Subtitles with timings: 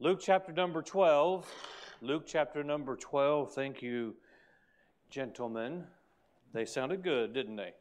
[0.00, 1.52] Luke chapter number 12.
[2.02, 3.52] Luke chapter number 12.
[3.52, 4.14] Thank you,
[5.10, 5.82] gentlemen.
[6.52, 7.72] They sounded good, didn't they?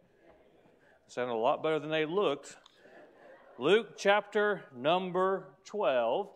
[1.06, 2.58] Sounded a lot better than they looked.
[3.60, 6.32] Luke chapter number 12.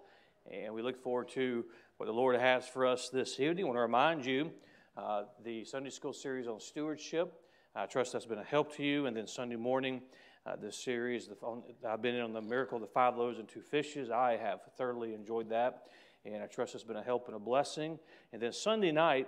[0.52, 1.65] And we look forward to
[1.98, 3.66] what the Lord has for us this evening.
[3.66, 4.52] I want to remind you
[4.96, 7.34] uh, the Sunday school series on stewardship.
[7.76, 9.08] I trust that's been a help to you.
[9.08, 10.04] And then Sunday morning,
[10.46, 11.29] uh, this series.
[11.87, 14.10] I've been in on the miracle of the five loaves and two fishes.
[14.10, 15.83] I have thoroughly enjoyed that,
[16.25, 17.99] and I trust it's been a help and a blessing.
[18.33, 19.27] And then Sunday night,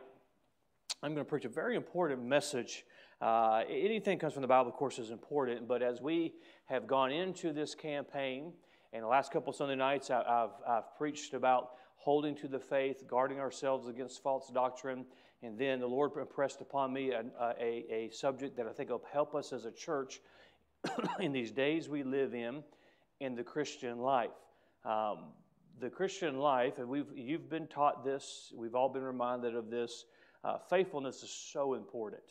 [1.02, 2.86] I'm going to preach a very important message.
[3.22, 6.34] Uh, anything comes from the Bible, of course, is important, but as we
[6.66, 8.54] have gone into this campaign,
[8.92, 12.60] and the last couple of Sunday nights, I, have I've preached about holding to the
[12.60, 15.06] faith, guarding ourselves against false doctrine,
[15.42, 19.04] and then the Lord impressed upon me a, a, a subject that I think will
[19.12, 20.20] help us as a church
[21.20, 22.64] in these days we live in
[23.20, 24.32] in the Christian life.
[24.86, 25.26] Um,
[25.80, 30.06] the Christian life, and we've, you've been taught this, we've all been reminded of this.
[30.44, 32.24] Uh, faithfulness is so important.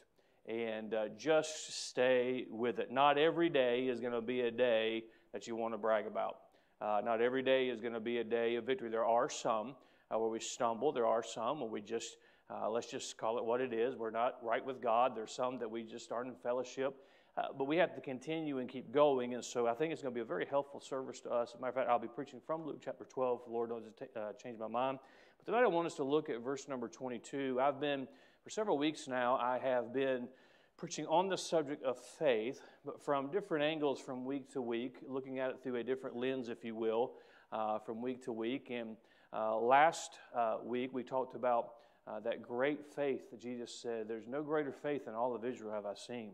[0.46, 2.90] And uh, just stay with it.
[2.90, 6.36] Not every day is going to be a day that you want to brag about.
[6.80, 8.90] Uh, not every day is going to be a day of victory.
[8.90, 9.74] There are some
[10.10, 12.16] uh, where we stumble, there are some where we just,
[12.50, 13.94] uh, let's just call it what it is.
[13.94, 15.16] We're not right with God.
[15.16, 16.96] There's some that we just aren't in fellowship.
[17.36, 19.32] Uh, but we have to continue and keep going.
[19.34, 21.50] And so I think it's going to be a very helpful service to us.
[21.50, 23.42] As a matter of fact, I'll be preaching from Luke chapter 12.
[23.46, 24.98] The Lord knows to uh, change my mind.
[25.38, 27.58] But tonight I want us to look at verse number 22.
[27.58, 28.06] I've been,
[28.44, 30.28] for several weeks now, I have been
[30.76, 35.38] preaching on the subject of faith, but from different angles from week to week, looking
[35.38, 37.12] at it through a different lens, if you will,
[37.50, 38.68] uh, from week to week.
[38.70, 38.96] And
[39.32, 41.70] uh, last uh, week we talked about
[42.06, 45.72] uh, that great faith that Jesus said, There's no greater faith than all of Israel
[45.72, 46.32] have I seen.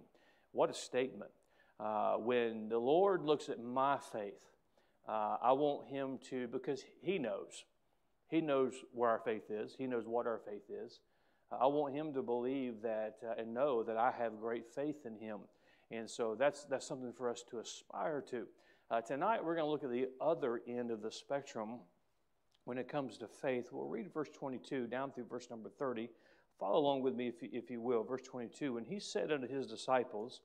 [0.52, 1.30] What a statement.
[1.80, 4.42] Uh, when the Lord looks at my faith,
[5.08, 7.64] uh, I want Him to, because He knows.
[8.28, 11.00] He knows where our faith is, He knows what our faith is.
[11.50, 15.06] Uh, I want Him to believe that uh, and know that I have great faith
[15.06, 15.40] in Him.
[15.90, 18.46] And so that's, that's something for us to aspire to.
[18.90, 21.80] Uh, tonight, we're going to look at the other end of the spectrum
[22.64, 23.68] when it comes to faith.
[23.72, 26.10] We'll read verse 22 down through verse number 30.
[26.58, 28.02] Follow along with me, if you, if you will.
[28.02, 30.40] Verse 22 And he said unto his disciples,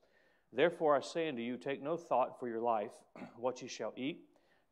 [0.52, 2.92] Therefore I say unto you, take no thought for your life,
[3.36, 4.20] what ye shall eat,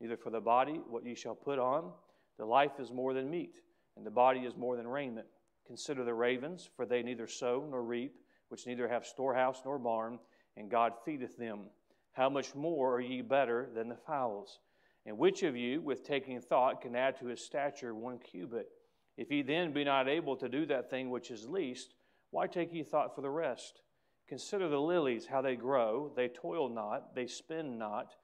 [0.00, 1.92] neither for the body, what ye shall put on.
[2.38, 3.60] The life is more than meat,
[3.96, 5.26] and the body is more than raiment.
[5.66, 8.14] Consider the ravens, for they neither sow nor reap,
[8.48, 10.18] which neither have storehouse nor barn,
[10.56, 11.70] and God feedeth them.
[12.12, 14.60] How much more are ye better than the fowls?
[15.06, 18.68] And which of you, with taking thought, can add to his stature one cubit?
[19.16, 21.94] If ye then be not able to do that thing which is least,
[22.30, 23.82] why take ye thought for the rest?
[24.26, 26.10] Consider the lilies, how they grow.
[26.16, 28.14] They toil not, they spin not.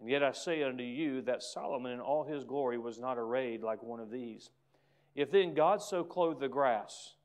[0.00, 3.62] And yet I say unto you that Solomon in all his glory was not arrayed
[3.62, 4.50] like one of these.
[5.14, 7.16] If then God so clothe the grass,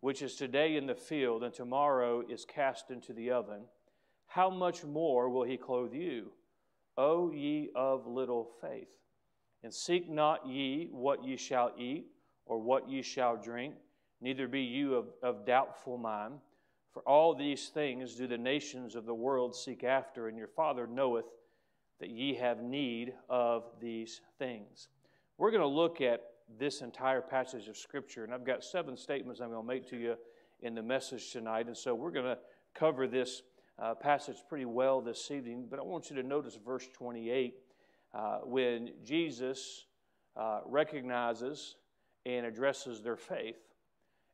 [0.00, 3.62] which is today in the field and tomorrow is cast into the oven,
[4.26, 6.30] how much more will he clothe you,
[6.96, 8.88] O ye of little faith?
[9.62, 12.06] And seek not ye what ye shall eat
[12.50, 13.74] or what ye shall drink,
[14.20, 16.34] neither be you of, of doubtful mind.
[16.92, 20.88] For all these things do the nations of the world seek after, and your Father
[20.88, 21.26] knoweth
[22.00, 24.88] that ye have need of these things.
[25.38, 26.22] We're going to look at
[26.58, 29.96] this entire passage of Scripture, and I've got seven statements I'm going to make to
[29.96, 30.16] you
[30.60, 32.38] in the message tonight, and so we're going to
[32.74, 33.42] cover this
[33.78, 35.68] uh, passage pretty well this evening.
[35.70, 37.54] But I want you to notice verse 28
[38.12, 39.84] uh, when Jesus
[40.36, 41.76] uh, recognizes
[42.26, 43.58] and addresses their faith.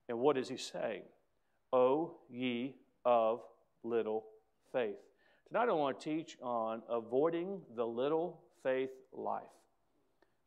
[0.08, 1.02] And what does he say?
[1.72, 3.42] O oh, ye of
[3.82, 4.24] little
[4.72, 4.96] faith.
[5.48, 9.42] Tonight I want to teach on avoiding the little faith life.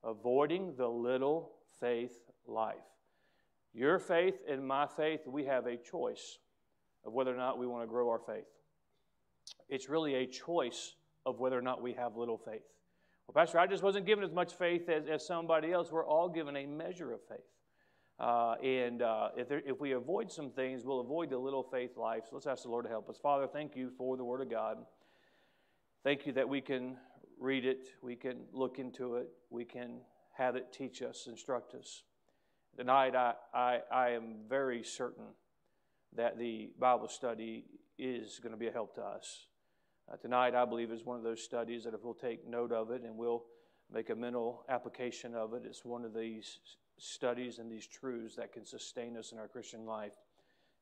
[0.04, 2.76] Avoiding the little faith life.
[3.74, 6.40] Your faith and my faith, we have a choice
[7.06, 8.48] of whether or not we want to grow our faith.
[9.70, 10.96] It's really a choice
[11.26, 12.64] of whether or not we have little faith.
[13.30, 15.92] Well, Pastor, I just wasn't given as much faith as, as somebody else.
[15.92, 17.46] We're all given a measure of faith.
[18.20, 21.96] Uh, and uh, if, there, if we avoid some things, we'll avoid the little faith
[21.96, 22.24] life.
[22.24, 23.20] So let's ask the Lord to help us.
[23.22, 24.78] Father, thank you for the Word of God.
[26.04, 26.98] Thank you that we can
[27.40, 30.00] read it, we can look into it, we can
[30.32, 32.02] have it teach us, instruct us.
[32.78, 35.26] Tonight, I, I, I am very certain
[36.16, 37.66] that the Bible study
[38.00, 39.46] is going to be a help to us.
[40.12, 42.90] Uh, tonight, I believe, is one of those studies that if we'll take note of
[42.90, 43.44] it and we'll
[43.94, 46.60] make a mental application of it, it's one of these
[46.98, 50.14] studies and these truths that can sustain us in our Christian life.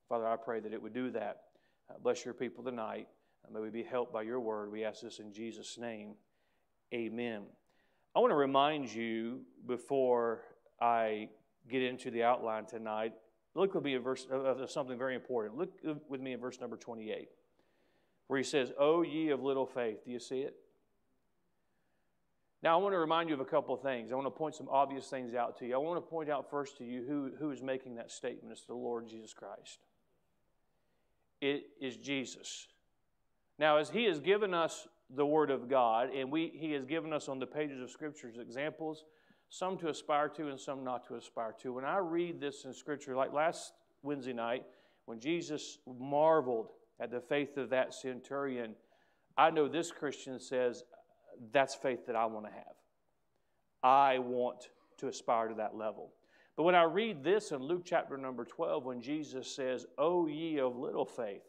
[0.08, 1.42] Father, I pray that it would do that.
[1.90, 3.08] Uh, bless your people tonight.
[3.46, 4.72] Uh, may we be helped by your word.
[4.72, 6.14] We ask this in Jesus' name.
[6.94, 7.44] Amen.
[8.16, 10.44] I want to remind you before
[10.80, 11.28] I
[11.70, 13.12] get into the outline tonight,
[13.56, 15.58] look with me at verse of something very important.
[15.58, 15.72] Look
[16.08, 17.28] with me in verse number 28,
[18.28, 20.56] where he says, "O ye of little faith." Do you see it?
[22.64, 24.12] Now, I want to remind you of a couple of things.
[24.12, 25.76] I want to point some obvious things out to you.
[25.76, 28.52] I want to point out first to you who, who is making that statement.
[28.52, 29.80] It's the Lord Jesus Christ.
[31.40, 32.68] It is Jesus.
[33.60, 37.14] Now, as He has given us the Word of God, and we, He has given
[37.14, 39.06] us on the pages of Scriptures examples,
[39.50, 41.74] some to aspire to and some not to aspire to.
[41.74, 44.66] When I read this in Scripture, like last Wednesday night,
[45.06, 48.76] when Jesus marveled at the faith of that centurion,
[49.38, 50.84] I know this Christian says,
[51.52, 52.76] that's faith that I want to have.
[53.84, 56.12] I want to aspire to that level.
[56.56, 60.60] But when I read this in Luke chapter number 12, when Jesus says, O ye
[60.60, 61.44] of little faith,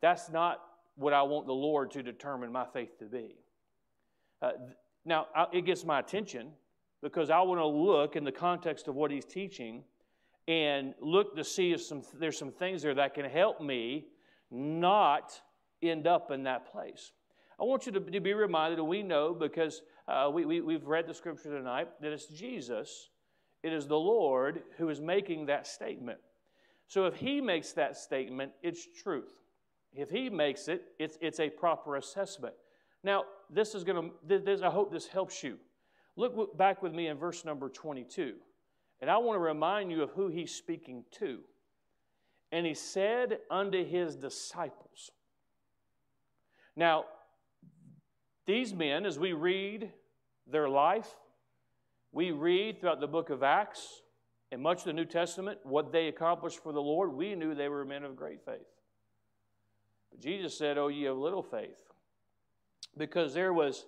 [0.00, 0.60] that's not
[0.94, 3.34] what I want the Lord to determine my faith to be.
[4.40, 4.52] Uh,
[5.04, 6.50] now, it gets my attention
[7.02, 9.82] because I want to look in the context of what he's teaching
[10.46, 14.06] and look to see if some, there's some things there that can help me
[14.50, 15.40] not
[15.82, 17.12] end up in that place.
[17.60, 21.08] I want you to, be reminded, and we know because uh, we, we, we've read
[21.08, 23.10] the scripture tonight, that it's Jesus,
[23.62, 26.18] it is the Lord who is making that statement.
[26.86, 29.32] So if He makes that statement, it's truth.
[29.92, 32.54] If He makes it, it's, it's a proper assessment.
[33.02, 35.58] Now, this is going to, I hope this helps you.
[36.16, 38.34] Look back with me in verse number 22.
[39.00, 41.40] And I want to remind you of who He's speaking to.
[42.50, 45.10] And He said unto His disciples.
[46.76, 47.04] Now,
[48.46, 49.92] these men, as we read
[50.46, 51.08] their life,
[52.12, 54.02] we read throughout the book of Acts
[54.50, 57.12] and much of the New Testament what they accomplished for the Lord.
[57.12, 58.66] We knew they were men of great faith.
[60.10, 61.92] But Jesus said, Oh, ye of little faith.
[62.96, 63.84] Because there was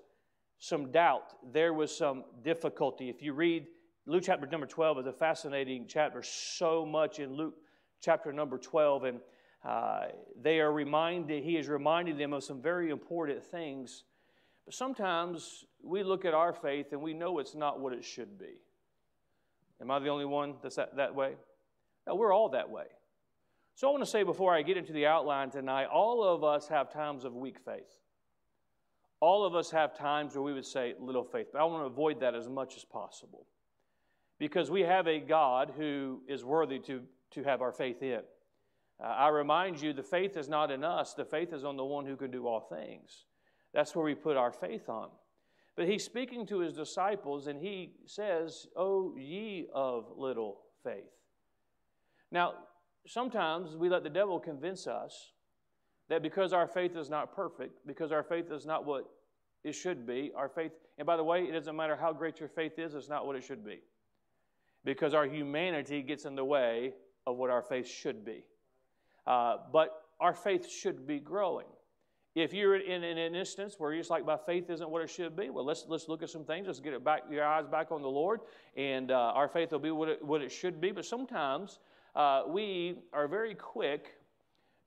[0.59, 3.09] some doubt, there was some difficulty.
[3.09, 3.67] If you read
[4.07, 7.55] Luke chapter number 12 is a fascinating chapter, so much in Luke
[8.01, 9.21] chapter number 12, and
[9.65, 10.07] uh,
[10.41, 14.05] they are reminded, he is reminding them of some very important things
[14.71, 18.39] but sometimes we look at our faith and we know it's not what it should
[18.39, 18.61] be.
[19.81, 21.33] Am I the only one that's that, that way?
[22.07, 22.85] No, we're all that way.
[23.75, 26.69] So I want to say before I get into the outline tonight, all of us
[26.69, 27.99] have times of weak faith.
[29.19, 31.87] All of us have times where we would say little faith, but I want to
[31.87, 33.47] avoid that as much as possible.
[34.39, 38.21] Because we have a God who is worthy to, to have our faith in.
[39.03, 41.85] Uh, I remind you, the faith is not in us, the faith is on the
[41.85, 43.25] one who can do all things.
[43.73, 45.09] That's where we put our faith on.
[45.77, 51.11] But he's speaking to his disciples and he says, O ye of little faith.
[52.31, 52.55] Now,
[53.07, 55.33] sometimes we let the devil convince us
[56.09, 59.09] that because our faith is not perfect, because our faith is not what
[59.63, 62.49] it should be, our faith, and by the way, it doesn't matter how great your
[62.49, 63.79] faith is, it's not what it should be.
[64.85, 66.95] Because our humanity gets in the way
[67.27, 68.45] of what our faith should be.
[69.27, 71.67] Uh, but our faith should be growing.
[72.35, 75.11] If you're in, in an instance where you're just like, my faith isn't what it
[75.11, 76.67] should be, well, let's, let's look at some things.
[76.67, 78.41] Let's get it back, your eyes back on the Lord,
[78.77, 80.93] and uh, our faith will be what it, what it should be.
[80.93, 81.81] But sometimes
[82.15, 84.15] uh, we are very quick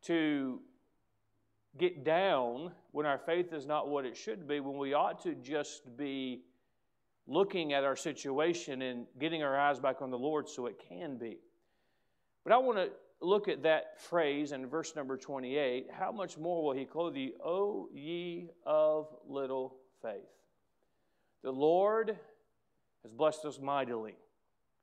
[0.04, 0.62] to
[1.78, 5.36] get down when our faith is not what it should be, when we ought to
[5.36, 6.44] just be
[7.28, 11.18] looking at our situation and getting our eyes back on the Lord so it can
[11.18, 11.40] be.
[12.44, 12.90] But I want to
[13.22, 17.32] look at that phrase in verse number 28 how much more will he clothe you,
[17.44, 20.22] O ye of little faith?
[21.44, 22.18] The Lord
[23.04, 24.16] has blessed us mightily.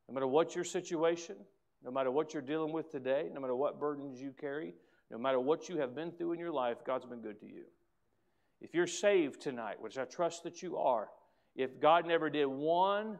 [0.08, 1.36] No matter what your situation,
[1.84, 4.74] no matter what you're dealing with today, no matter what burdens you carry,
[5.10, 7.64] no matter what you have been through in your life, God's been good to you.
[8.60, 11.08] If you're saved tonight, which I trust that you are,
[11.56, 13.18] if God never did one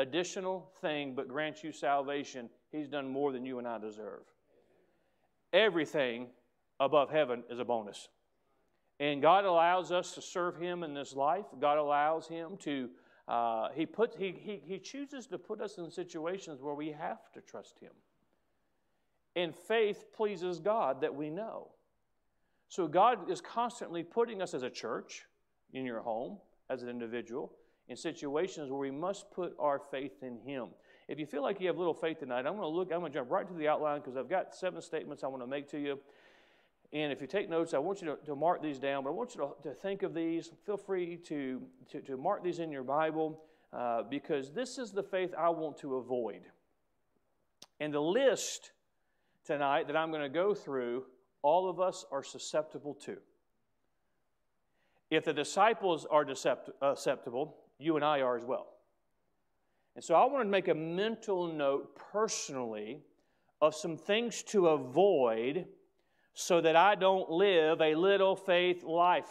[0.00, 4.22] additional thing but grant you salvation, He's done more than you and I deserve
[5.52, 6.28] everything
[6.78, 8.08] above heaven is a bonus.
[8.98, 11.46] And God allows us to serve Him in this life.
[11.58, 12.90] God allows Him to,
[13.28, 17.32] uh, he, put, he, he, he chooses to put us in situations where we have
[17.32, 17.92] to trust Him.
[19.36, 21.68] And faith pleases God that we know.
[22.68, 25.24] So God is constantly putting us as a church,
[25.72, 26.38] in your home,
[26.68, 27.52] as an individual,
[27.90, 30.68] in situations where we must put our faith in Him.
[31.08, 33.10] If you feel like you have little faith tonight, I'm going to look, I'm going
[33.10, 35.68] to jump right to the outline because I've got seven statements I want to make
[35.72, 35.98] to you.
[36.92, 39.12] And if you take notes, I want you to, to mark these down, but I
[39.12, 40.50] want you to, to think of these.
[40.64, 43.42] Feel free to, to, to mark these in your Bible
[43.72, 46.42] uh, because this is the faith I want to avoid.
[47.80, 48.70] And the list
[49.44, 51.06] tonight that I'm going to go through,
[51.42, 53.16] all of us are susceptible to.
[55.10, 58.68] If the disciples are uh, susceptible, you and I are as well.
[59.94, 63.00] And so I want to make a mental note personally
[63.60, 65.66] of some things to avoid
[66.32, 69.28] so that I don't live a little faith life.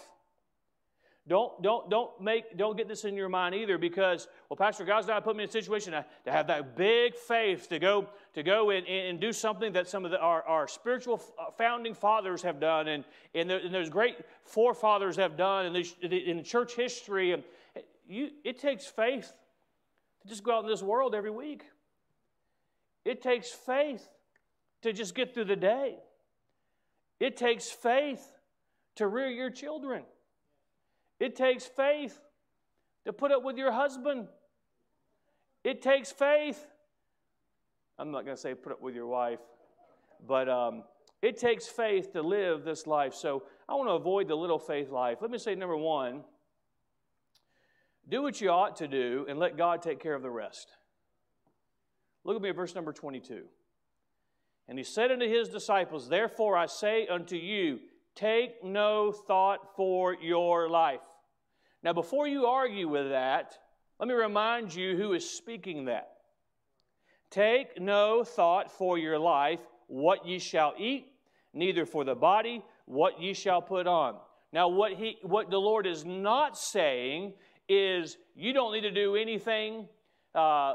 [1.28, 5.08] Don't, don't, don't make, don't get this in your mind either because, well, Pastor God's
[5.08, 8.72] not put me in a situation to, have that big faith to go, to go
[8.72, 12.60] and, and do something that some of the, our, our spiritual uh, founding fathers have
[12.60, 13.04] done and,
[13.36, 17.34] and, and those great forefathers have done in, this, in church history.
[17.34, 17.44] And
[18.10, 19.32] you, it takes faith
[20.22, 21.64] to just go out in this world every week.
[23.06, 24.10] It takes faith
[24.82, 25.98] to just get through the day.
[27.20, 28.26] It takes faith
[28.96, 30.04] to rear your children.
[31.20, 32.20] It takes faith
[33.06, 34.28] to put up with your husband.
[35.64, 36.66] It takes faith.
[38.00, 39.40] I'm not going to say put up with your wife,
[40.26, 40.84] but um,
[41.22, 43.14] it takes faith to live this life.
[43.14, 45.20] So I want to avoid the little faith life.
[45.22, 46.24] Let me say number one
[48.10, 50.68] do what you ought to do and let God take care of the rest.
[52.24, 53.44] Look at me at verse number 22.
[54.68, 57.80] And he said unto his disciples, Therefore I say unto you,
[58.16, 61.02] take no thought for your life.
[61.82, 63.58] Now, before you argue with that,
[64.00, 66.10] let me remind you who is speaking that.
[67.30, 71.08] Take no thought for your life, what ye shall eat,
[71.54, 74.16] neither for the body, what ye shall put on.
[74.52, 77.34] Now, what, he, what the Lord is not saying
[77.70, 79.88] is you don't need to do anything.
[80.34, 80.74] Uh,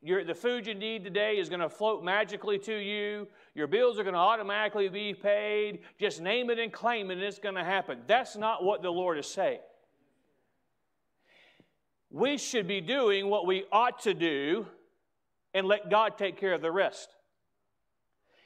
[0.00, 3.26] your, the food you need today is going to float magically to you.
[3.54, 5.80] Your bills are going to automatically be paid.
[5.98, 7.98] Just name it and claim it, and it's going to happen.
[8.06, 9.60] That's not what the Lord is saying.
[12.10, 14.66] We should be doing what we ought to do
[15.52, 17.08] and let God take care of the rest.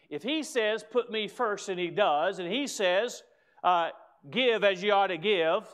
[0.09, 3.23] If He says, put me first, and He does, and He says,
[3.63, 3.91] uh,
[4.31, 5.69] give as you ought to give,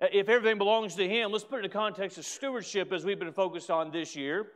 [0.00, 3.04] Uh, if everything belongs to Him, let's put it in the context of stewardship as
[3.04, 4.46] we've been focused on this year.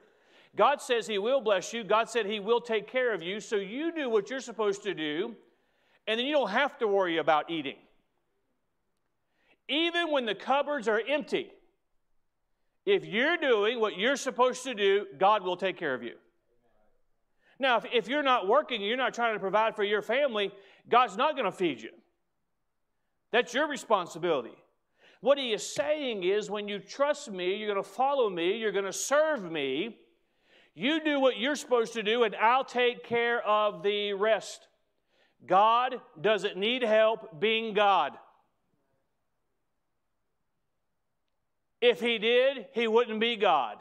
[0.56, 1.84] God says He will bless you.
[1.84, 3.40] God said He will take care of you.
[3.40, 5.34] So you do what you're supposed to do,
[6.06, 7.76] and then you don't have to worry about eating.
[9.68, 11.50] Even when the cupboards are empty,
[12.84, 16.14] if you're doing what you're supposed to do, God will take care of you.
[17.60, 20.50] Now, if, if you're not working, you're not trying to provide for your family,
[20.88, 21.90] God's not going to feed you.
[23.30, 24.56] That's your responsibility.
[25.20, 28.72] What he is saying is when you trust me, you're going to follow me, you're
[28.72, 29.98] going to serve me,
[30.74, 34.66] you do what you're supposed to do, and I'll take care of the rest.
[35.46, 38.12] God doesn't need help being God.
[41.82, 43.76] If He did, He wouldn't be God.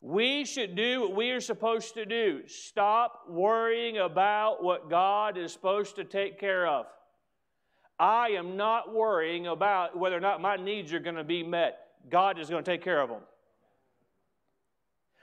[0.00, 2.42] We should do what we are supposed to do.
[2.48, 6.86] Stop worrying about what God is supposed to take care of.
[8.02, 11.78] I am not worrying about whether or not my needs are going to be met.
[12.10, 13.20] God is going to take care of them.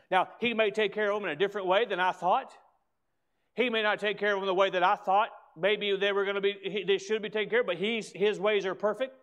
[0.09, 2.53] Now, He may take care of them in a different way than I thought.
[3.53, 5.27] He may not take care of them the way that I thought.
[5.57, 8.39] Maybe they were going to be, they should be taken care of, but he's, His
[8.39, 9.13] ways are perfect.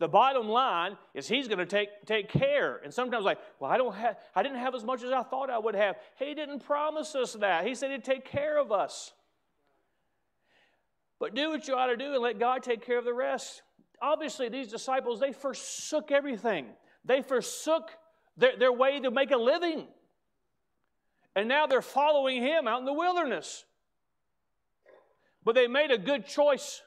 [0.00, 2.80] The bottom line is He's going to take, take care.
[2.82, 5.48] And sometimes, like, well, I, don't have, I didn't have as much as I thought
[5.48, 5.94] I would have.
[6.18, 7.64] He didn't promise us that.
[7.64, 9.12] He said He'd take care of us.
[11.18, 13.62] But do what you ought to do and let God take care of the rest.
[14.02, 16.66] Obviously, these disciples, they forsook everything.
[17.04, 17.90] They forsook
[18.36, 19.86] their, their way to make a living.
[21.34, 23.64] And now they're following him out in the wilderness.
[25.44, 26.82] But they made a good choice.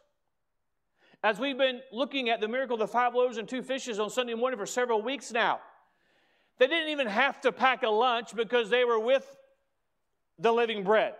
[1.24, 4.10] As we've been looking at the miracle of the five loaves and two fishes on
[4.10, 5.60] Sunday morning for several weeks now,
[6.60, 9.26] they didn't even have to pack a lunch because they were with
[10.38, 11.14] the living bread.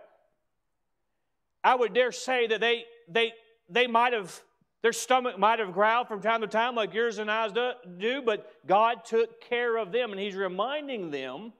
[1.62, 3.32] I would dare say that they, they,
[3.68, 4.40] they might have,
[4.82, 7.52] their stomach might have growled from time to time like yours and ours
[7.98, 10.12] do, but God took care of them.
[10.12, 11.52] And He's reminding them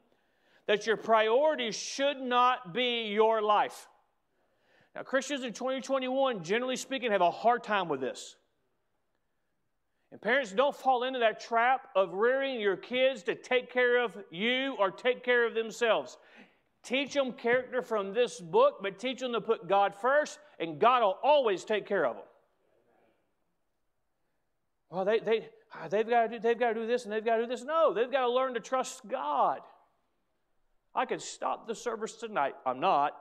[0.66, 3.88] that your priorities should not be your life.
[4.95, 8.37] Now, Christians in 2021, generally speaking, have a hard time with this.
[10.12, 14.16] And parents, don't fall into that trap of rearing your kids to take care of
[14.30, 16.19] you or take care of themselves.
[16.83, 21.03] Teach them character from this book, but teach them to put God first, and God
[21.03, 22.25] will always take care of them.
[24.91, 27.25] Well, they, they, ah, they've, got to do, they've got to do this and they've
[27.25, 27.63] got to do this.
[27.63, 29.61] No, they've got to learn to trust God.
[30.95, 32.55] I could stop the service tonight.
[32.67, 33.13] I'm not.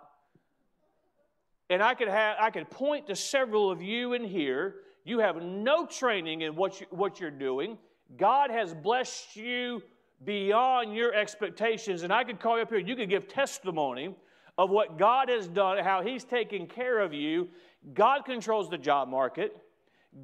[1.69, 4.75] And I could, have, I could point to several of you in here.
[5.05, 7.77] You have no training in what, you, what you're doing.
[8.17, 9.83] God has blessed you
[10.23, 12.03] beyond your expectations.
[12.03, 14.15] And I could call you up here, you could give testimony
[14.57, 17.47] of what God has done, how He's taken care of you.
[17.93, 19.55] God controls the job market,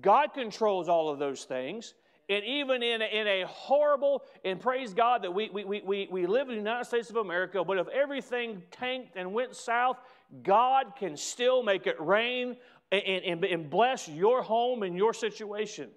[0.01, 1.93] God controls all of those things.
[2.29, 6.25] and even in a, in a horrible, and praise God that we, we, we, we
[6.25, 9.97] live in the United States of America, but if everything tanked and went south,
[10.43, 12.57] God can still make it rain
[12.91, 15.89] and, and, and bless your home and your situation.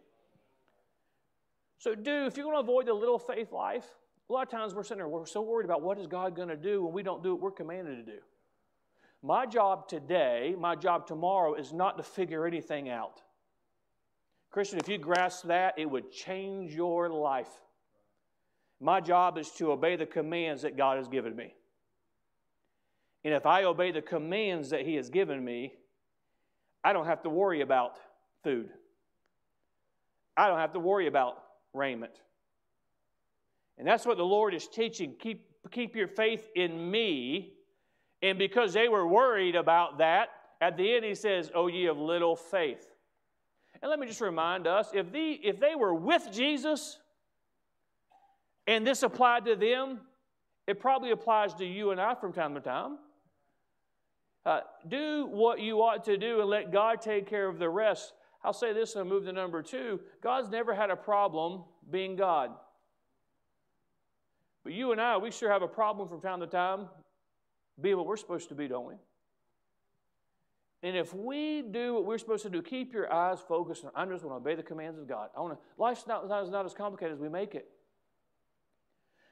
[1.78, 3.86] So, do, if you're going to avoid the little faith life,
[4.28, 6.48] a lot of times we're sitting there, we're so worried about what is God going
[6.48, 8.18] to do when we don't do what we're commanded to do.
[9.22, 13.22] My job today, my job tomorrow is not to figure anything out.
[14.50, 17.50] Christian, if you grasp that, it would change your life.
[18.80, 21.54] My job is to obey the commands that God has given me.
[23.24, 25.74] And if I obey the commands that He has given me,
[26.84, 27.98] I don't have to worry about
[28.42, 28.70] food.
[30.36, 32.20] I don't have to worry about raiment.
[33.78, 35.14] And that's what the Lord is teaching.
[35.20, 37.52] Keep, keep your faith in me.
[38.22, 41.98] And because they were worried about that, at the end he says, Oh, ye of
[41.98, 42.84] little faith.
[43.80, 46.98] And let me just remind us if, the, if they were with Jesus
[48.66, 50.00] and this applied to them,
[50.66, 52.98] it probably applies to you and I from time to time.
[54.44, 58.12] Uh, do what you ought to do and let God take care of the rest.
[58.42, 60.00] I'll say this and I'll move to number two.
[60.22, 62.50] God's never had a problem being God.
[64.64, 66.88] But you and I, we sure have a problem from time to time
[67.80, 68.94] being what we're supposed to be, don't we?
[70.82, 74.08] And if we do what we're supposed to do, keep your eyes focused on, I'm
[74.10, 75.30] just going to obey the commands of God.
[75.36, 77.68] I want to, life's not, not, not as complicated as we make it.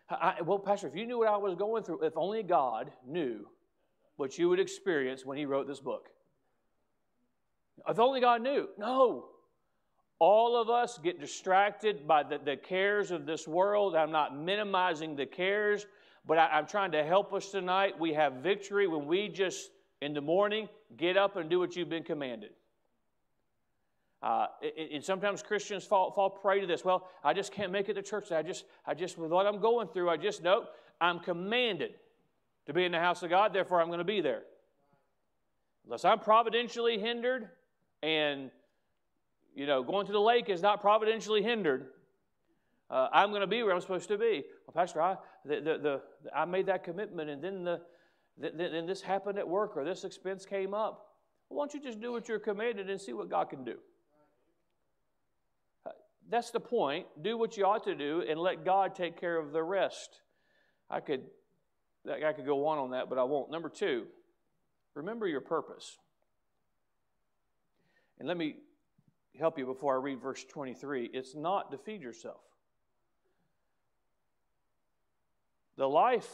[0.09, 3.49] I, well, Pastor, if you knew what I was going through, if only God knew
[4.17, 6.09] what you would experience when He wrote this book.
[7.89, 8.69] If only God knew.
[8.79, 9.27] No.
[10.19, 13.95] All of us get distracted by the, the cares of this world.
[13.95, 15.87] I'm not minimizing the cares,
[16.27, 17.99] but I, I'm trying to help us tonight.
[17.99, 21.89] We have victory when we just in the morning, get up and do what you've
[21.89, 22.51] been commanded.
[24.23, 24.47] Uh,
[24.93, 26.85] and sometimes Christians fall, fall prey to this.
[26.85, 28.33] Well, I just can't make it to church.
[28.33, 30.65] I just, I just, with what I'm going through, I just know
[31.01, 31.95] I'm commanded
[32.67, 34.43] to be in the house of God, therefore I'm going to be there.
[35.85, 37.49] Unless I'm providentially hindered
[38.03, 38.51] and,
[39.55, 41.87] you know, going to the lake is not providentially hindered,
[42.89, 44.45] uh, I'm going to be where I'm supposed to be.
[44.67, 46.01] Well, Pastor, I, the, the, the,
[46.35, 47.81] I made that commitment and then the,
[48.39, 51.15] then this happened at work or this expense came up.
[51.49, 53.77] Well, why don't you just do what you're commanded and see what God can do?
[55.87, 55.91] Uh,
[56.29, 57.07] that's the point.
[57.23, 60.21] Do what you ought to do and let God take care of the rest.
[60.91, 61.23] I could,
[62.09, 63.51] I could go on on that, but I won't.
[63.51, 64.07] Number two,
[64.95, 65.97] remember your purpose.
[68.19, 68.57] And let me
[69.39, 71.11] help you before I read verse 23.
[71.13, 72.41] It's not to feed yourself.
[75.77, 76.29] The life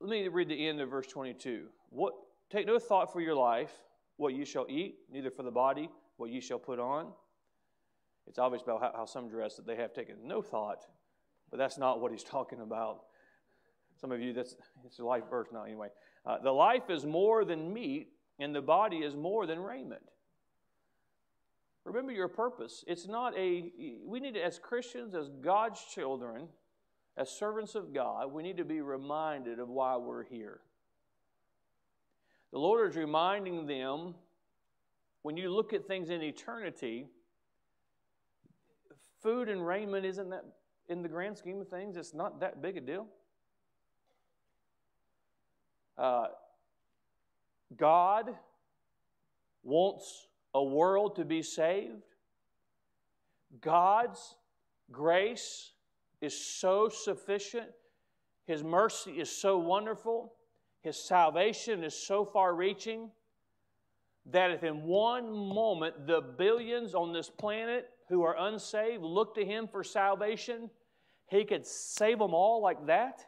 [0.00, 1.66] let me read the end of verse 22.
[1.90, 2.14] What,
[2.50, 3.72] take no thought for your life,
[4.16, 7.08] what you shall eat, neither for the body, what you shall put on.
[8.26, 10.86] It's obvious about how, how some dress that they have taken no thought,
[11.50, 13.04] but that's not what he's talking about.
[13.98, 15.88] Some of you, that's it's a life verse now, anyway.
[16.26, 18.08] Uh, the life is more than meat,
[18.38, 20.02] and the body is more than raiment.
[21.86, 22.84] Remember your purpose.
[22.88, 23.70] It's not a,
[24.04, 26.48] we need to, as Christians, as God's children,
[27.16, 30.60] as servants of God, we need to be reminded of why we're here.
[32.52, 34.16] The Lord is reminding them
[35.22, 37.06] when you look at things in eternity,
[39.22, 40.44] food and raiment isn't that,
[40.88, 43.06] in the grand scheme of things, it's not that big a deal.
[45.96, 46.26] Uh,
[47.76, 48.34] God
[49.62, 52.02] wants a world to be saved.
[53.60, 54.36] God's
[54.90, 55.72] grace
[56.22, 57.66] is so sufficient,
[58.46, 60.32] His mercy is so wonderful,
[60.80, 63.10] His salvation is so far reaching
[64.30, 69.44] that if in one moment the billions on this planet who are unsaved look to
[69.44, 70.70] Him for salvation,
[71.28, 73.26] He could save them all like that.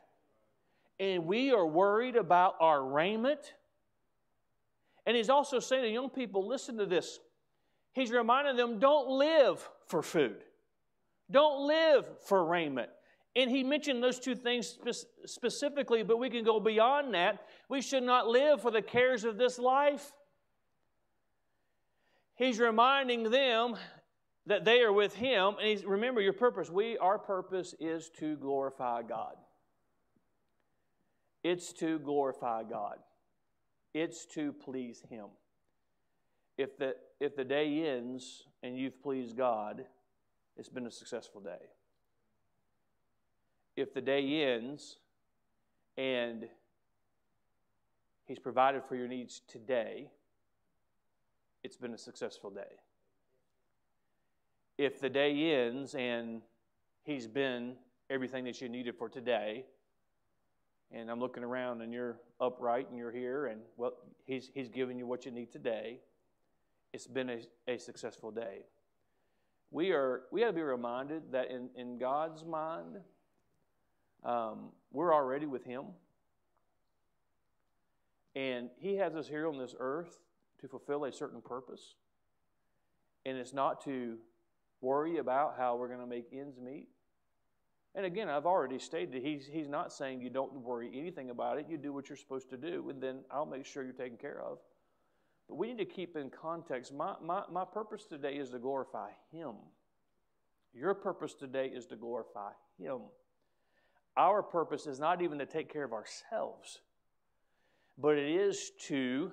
[0.99, 3.53] And we are worried about our raiment.
[5.09, 7.19] And He's also saying to young people, listen to this.
[7.95, 10.37] He's reminding them, don't live for food.
[11.31, 12.91] Don't live for raiment.
[13.35, 17.41] And he mentioned those two things spe- specifically, but we can go beyond that.
[17.71, 20.13] We should not live for the cares of this life.
[22.35, 23.77] He's reminding them
[24.45, 25.55] that they are with him.
[25.59, 26.69] And he's, remember your purpose.
[26.69, 29.37] We, our purpose is to glorify God.
[31.43, 32.99] It's to glorify God.
[33.95, 35.27] It's to please him.
[36.57, 39.85] If the, if the day ends and you've pleased God,
[40.57, 41.71] it's been a successful day.
[43.77, 44.99] If the day ends
[45.97, 46.49] and
[48.29, 50.11] He's provided for your needs today,
[51.65, 52.77] it's been a successful day.
[54.79, 56.41] if the day ends and
[57.03, 57.75] he's been
[58.09, 59.65] everything that you needed for today,
[60.93, 63.93] and I'm looking around and you're upright and you're here, and well,
[64.25, 66.01] he's, he's giving you what you need today,
[66.93, 68.61] it's been a, a successful day.
[69.71, 72.97] We are we have to be reminded that in, in God's mind,
[74.25, 75.85] um, we're already with Him.
[78.35, 80.21] And He has us here on this earth
[80.61, 81.97] to fulfill a certain purpose.
[83.27, 84.17] And it's not to
[84.81, 86.89] worry about how we're going to make ends meet.
[87.99, 91.67] And again, I've already stated he's, he's not saying you don't worry anything about it.
[91.69, 94.41] You do what you're supposed to do, and then I'll make sure you're taken care
[94.41, 94.59] of.
[95.49, 96.95] But we need to keep in context.
[96.95, 99.55] My, my, my purpose today is to glorify Him.
[100.73, 103.01] Your purpose today is to glorify Him.
[104.17, 106.79] Our purpose is not even to take care of ourselves,
[107.99, 109.33] but it is to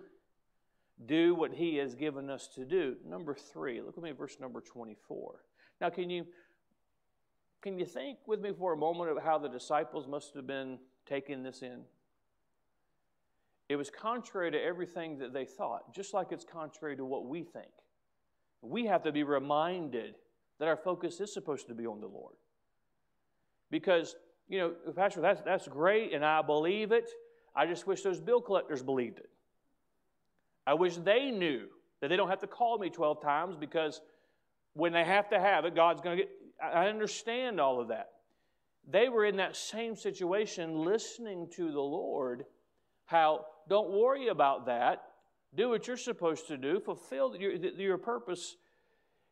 [1.06, 2.96] do what He has given us to do.
[3.08, 5.36] Number three, look at me, verse number 24.
[5.82, 6.26] Now, can you,
[7.62, 10.78] can you think with me for a moment of how the disciples must have been
[11.06, 11.82] taking this in?
[13.68, 17.44] It was contrary to everything that they thought, just like it's contrary to what we
[17.44, 17.72] think.
[18.62, 20.16] We have to be reminded
[20.60, 22.36] that our focus is supposed to be on the Lord.
[23.72, 24.16] Because,
[24.48, 27.10] you know, Pastor, that's, that's great, and I believe it.
[27.56, 29.30] I just wish those bill collectors believed it.
[30.68, 31.68] I wish they knew
[32.02, 34.02] that they don't have to call me 12 times because
[34.74, 36.32] when they have to have it, God's going to get.
[36.62, 38.10] I understand all of that.
[38.88, 42.46] They were in that same situation listening to the Lord.
[43.06, 45.04] How, don't worry about that.
[45.56, 48.58] Do what you're supposed to do, fulfill your, your purpose.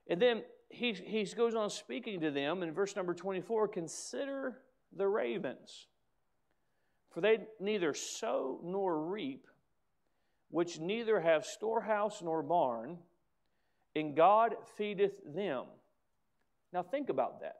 [0.08, 4.58] And then he, he goes on speaking to them in verse number 24 Consider
[4.96, 5.88] the ravens,
[7.12, 9.48] for they neither sow nor reap
[10.54, 13.00] which neither have storehouse nor barn,
[13.96, 15.66] and God feedeth them.
[16.74, 17.58] Now think about that.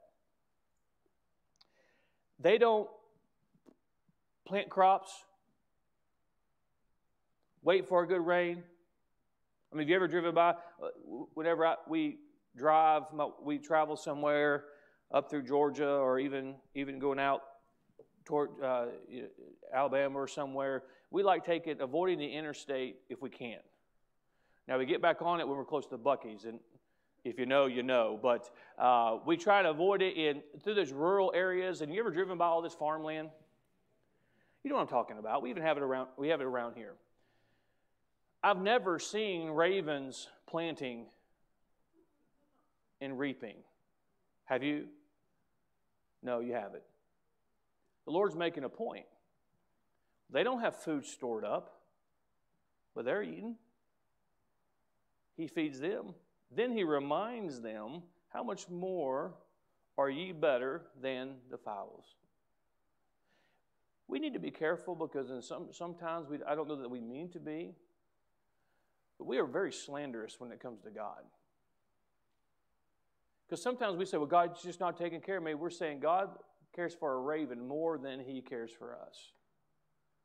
[2.40, 2.88] They don't
[4.44, 5.12] plant crops,
[7.62, 8.62] wait for a good rain.
[9.72, 10.54] I mean, have you ever driven by?
[11.34, 12.18] Whenever I, we
[12.56, 13.04] drive,
[13.42, 14.64] we travel somewhere
[15.12, 17.42] up through Georgia or even even going out
[18.24, 18.86] toward uh,
[19.72, 23.58] Alabama or somewhere, we like taking avoiding the interstate if we can.
[24.66, 26.58] Now we get back on it when we're close to Buc-ee's, and
[27.24, 28.18] if you know, you know.
[28.20, 31.80] But uh, we try to avoid it in through those rural areas.
[31.80, 33.30] And you ever driven by all this farmland?
[34.62, 35.42] You know what I'm talking about.
[35.42, 36.08] We even have it around.
[36.16, 36.94] We have it around here.
[38.42, 41.06] I've never seen ravens planting
[43.00, 43.56] and reaping.
[44.44, 44.86] Have you?
[46.22, 46.82] No, you haven't.
[48.04, 49.06] The Lord's making a point.
[50.30, 51.80] They don't have food stored up,
[52.94, 53.56] but they're eating.
[55.36, 56.14] He feeds them.
[56.54, 59.34] Then he reminds them, How much more
[59.96, 62.16] are ye better than the fowls?
[64.06, 67.00] We need to be careful because in some, sometimes we, I don't know that we
[67.00, 67.72] mean to be,
[69.18, 71.22] but we are very slanderous when it comes to God.
[73.46, 75.54] Because sometimes we say, well, God's just not taking care of me.
[75.54, 76.30] We're saying God
[76.74, 79.32] cares for a raven more than he cares for us.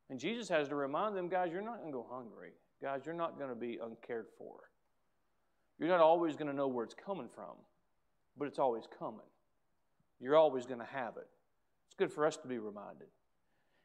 [0.10, 2.52] And Jesus has to remind them, guys, you're not going to go hungry.
[2.82, 4.70] Guys, you're not going to be uncared for.
[5.80, 7.56] You're not always going to know where it's coming from,
[8.38, 9.20] but it's always coming.
[10.20, 11.28] You're always going to have it.
[11.88, 13.08] It's good for us to be reminded.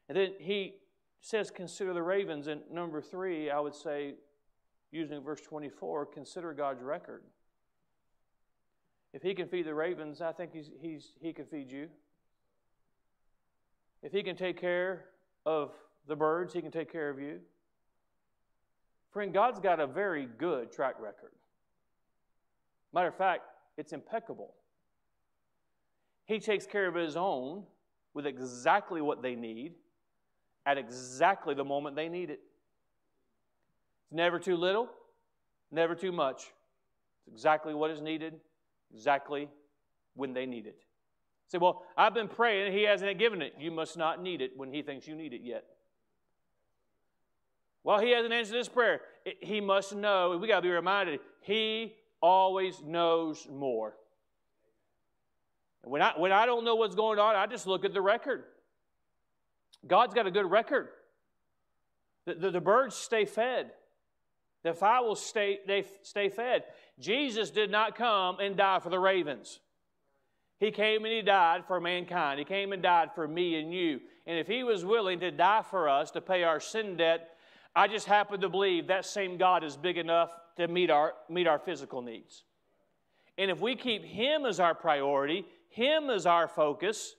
[0.09, 0.75] And then he
[1.21, 2.47] says, consider the ravens.
[2.47, 4.15] And number three, I would say,
[4.91, 7.23] using verse 24, consider God's record.
[9.13, 11.87] If he can feed the ravens, I think he's, he's, he can feed you.
[14.03, 15.05] If he can take care
[15.45, 15.71] of
[16.07, 17.39] the birds, He can take care of you.
[19.11, 21.31] Friend, God's got a very good track record.
[22.95, 23.43] Matter of fact,
[23.77, 24.53] it's impeccable.
[26.25, 27.63] He takes care of His own
[28.13, 29.73] with exactly what they need
[30.65, 32.39] at exactly the moment they need it.
[34.05, 34.89] It's never too little,
[35.71, 36.53] never too much.
[37.27, 38.35] It's exactly what is needed,
[38.93, 39.49] exactly
[40.15, 40.77] when they need it.
[41.47, 43.55] Say, well, I've been praying, He hasn't given it.
[43.59, 45.65] You must not need it when He thinks you need it yet.
[47.83, 49.01] Well, he hasn't answered this prayer.
[49.41, 53.95] He must know, we got to be reminded, he always knows more.
[55.83, 58.43] When I, when I don't know what's going on, I just look at the record.
[59.85, 60.89] God's got a good record.
[62.25, 63.71] The, the, the birds stay fed.
[64.63, 66.63] The fowls stay, they stay fed.
[66.99, 69.59] Jesus did not come and die for the ravens.
[70.59, 72.39] He came and he died for mankind.
[72.39, 73.99] He came and died for me and you.
[74.25, 77.29] And if he was willing to die for us to pay our sin debt,
[77.75, 81.47] I just happen to believe that same God is big enough to meet our, meet
[81.47, 82.43] our physical needs.
[83.37, 87.15] And if we keep Him as our priority, Him as our focus,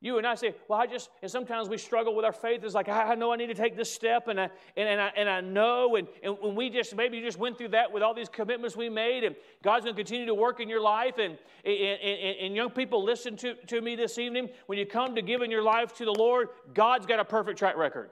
[0.00, 2.62] you and I say, well, I just, and sometimes we struggle with our faith.
[2.62, 5.12] It's like, I know I need to take this step, and I, and, and I,
[5.16, 8.14] and I know, and, and we just, maybe you just went through that with all
[8.14, 11.18] these commitments we made, and God's going to continue to work in your life.
[11.18, 14.50] And, and, and, and young people, listen to, to me this evening.
[14.66, 17.76] When you come to giving your life to the Lord, God's got a perfect track
[17.76, 18.10] record.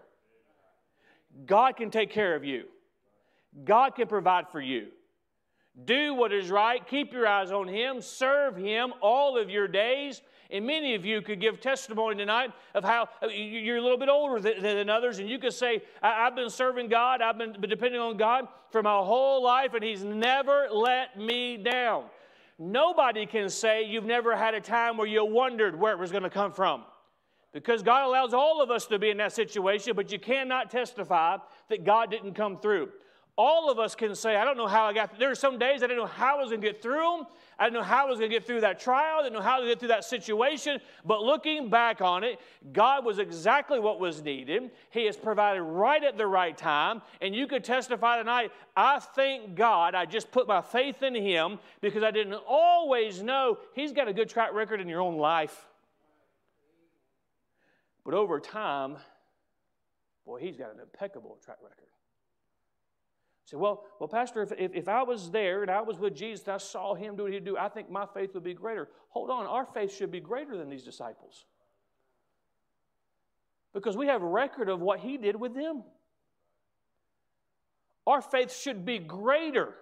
[1.45, 2.64] God can take care of you,
[3.64, 4.88] God can provide for you.
[5.85, 10.23] Do what is right, keep your eyes on Him, serve Him all of your days
[10.51, 14.40] and many of you could give testimony tonight of how you're a little bit older
[14.40, 18.47] than, others, and you could say, I've been serving God, I've been depending on God
[18.71, 22.05] for my whole life, and He's never let me down.
[22.59, 26.23] Nobody can say you've never had a time where you wondered where it was going
[26.23, 26.85] to come from.
[27.53, 31.38] Because God allows all of us to be in that situation, but you cannot testify
[31.69, 32.90] that God didn't come through.
[33.37, 35.18] All of us can say, I don't know how I got.
[35.18, 37.27] There are some days I didn't know how I was going to get through them.
[37.59, 39.18] I didn't know how I was going to get through that trial.
[39.20, 40.81] I didn't know how to get through that situation.
[41.05, 42.40] But looking back on it,
[42.72, 44.70] God was exactly what was needed.
[44.88, 47.03] He has provided right at the right time.
[47.20, 51.59] And you could testify tonight, I thank God I just put my faith in Him
[51.83, 55.66] because I didn't always know He's got a good track record in your own life.
[58.03, 58.96] But over time,
[60.25, 61.87] boy, He's got an impeccable track record.
[63.46, 66.44] Say, well, well, Pastor, if, if, if, I was there and I was with Jesus
[66.46, 68.88] and I saw him do what he do, I think my faith would be greater.
[69.11, 71.46] Hold on, our faith should be greater than these disciples.
[73.72, 75.85] Because we have a record of what he did with them.
[78.04, 79.74] Our faith should be greater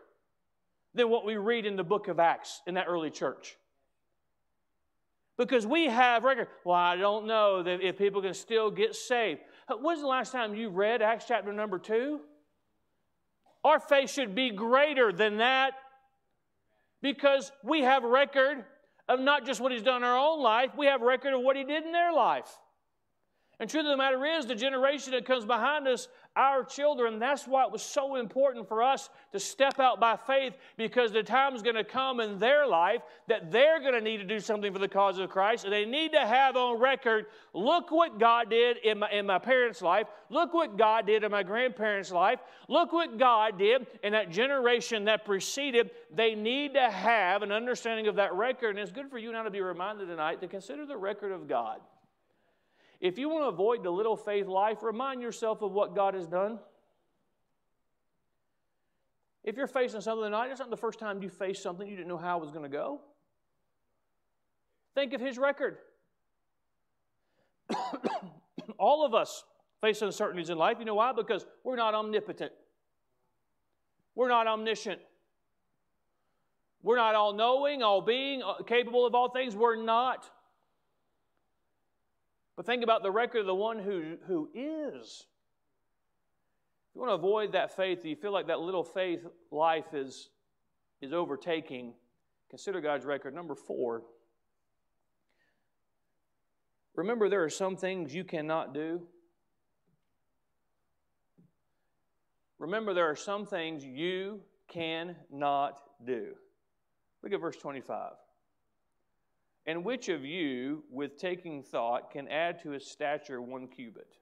[0.93, 3.57] than what we read in the book of Acts in that early church.
[5.39, 6.49] Because we have record.
[6.65, 9.41] Well, I don't know if people can still get saved.
[9.81, 12.21] When's the last time you read Acts chapter number two?
[13.65, 15.73] Our faith should be greater than that
[17.01, 18.65] because we have record
[19.09, 21.57] of not just what he's done in our own life, we have record of what
[21.57, 22.59] he did in their life.
[23.61, 27.47] And truth of the matter is, the generation that comes behind us, our children, that's
[27.47, 31.55] why it was so important for us to step out by faith because the time
[31.55, 34.73] is going to come in their life that they're going to need to do something
[34.73, 35.65] for the cause of Christ.
[35.65, 39.39] And they need to have on record look what God did in my, in my
[39.39, 40.09] parents' life.
[40.29, 42.41] Look what God did in my grandparents' life.
[42.69, 45.91] Look what God did in that generation that preceded.
[46.13, 48.71] They need to have an understanding of that record.
[48.71, 51.49] And it's good for you now to be reminded tonight to consider the record of
[51.49, 51.81] God.
[53.05, 56.27] If you want to avoid the little faith life, remind yourself of what God has
[56.27, 56.59] done.
[59.45, 62.09] If you're facing something tonight, it's not the first time you faced something you didn't
[62.09, 63.03] know how it was going to go.
[64.95, 65.77] Think of his record.
[68.79, 69.45] All of us
[69.83, 70.79] face uncertainties in life.
[70.79, 71.13] You know why?
[71.13, 72.53] Because we're not omnipotent.
[74.15, 75.01] We're not omniscient.
[76.83, 79.55] We're not all knowing, all being, uh, capable of all things.
[79.55, 80.31] We're not.
[82.57, 85.27] But think about the record of the one who, who is.
[86.89, 90.31] If you want to avoid that faith, you feel like that little faith life is,
[91.01, 91.95] is overtaking,
[92.51, 93.35] consider God's record.
[93.35, 94.03] Number four,
[96.95, 99.03] remember there are some things you cannot do.
[102.59, 106.35] Remember, there are some things you cannot do.
[107.23, 108.13] Look at verse 25.
[109.67, 114.19] And which of you, with taking thought, can add to his stature one cubit?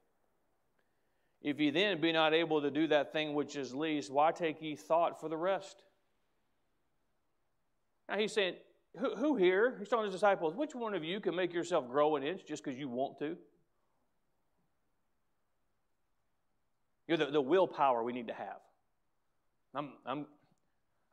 [1.41, 4.61] If ye then be not able to do that thing which is least, why take
[4.61, 5.83] ye thought for the rest?
[8.07, 8.55] Now he's saying,
[8.97, 9.75] who, who here?
[9.79, 12.63] He's telling his disciples, which one of you can make yourself grow an inch just
[12.63, 13.35] because you want to?
[17.07, 18.61] You're the, the willpower we need to have.
[19.75, 20.25] I'm, I'm,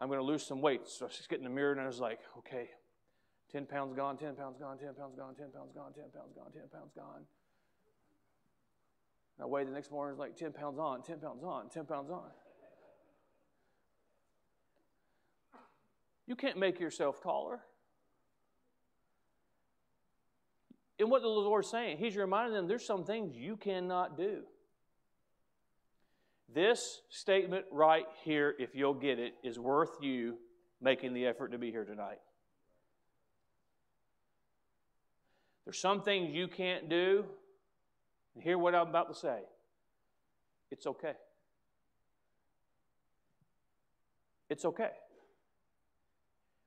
[0.01, 0.87] I'm going to lose some weight.
[0.87, 2.71] So I just getting in the mirror and I was like, okay,
[3.53, 6.53] 10 pounds gone, 10 pounds gone, 10 pounds gone, 10 pounds gone, 10 pounds gone,
[6.53, 7.23] 10 pounds gone.
[9.43, 12.11] I weigh the next morning, it's like 10 pounds on, 10 pounds on, 10 pounds
[12.11, 12.31] on.
[16.27, 17.61] You can't make yourself taller.
[20.99, 24.43] And what the Lord's saying, He's reminding them there's some things you cannot do.
[26.53, 30.37] This statement right here, if you'll get it, is worth you
[30.81, 32.19] making the effort to be here tonight.
[35.71, 37.25] There's some things you can't do.
[38.35, 39.39] And hear what I'm about to say.
[40.73, 41.13] It's okay.
[44.49, 44.91] It's okay.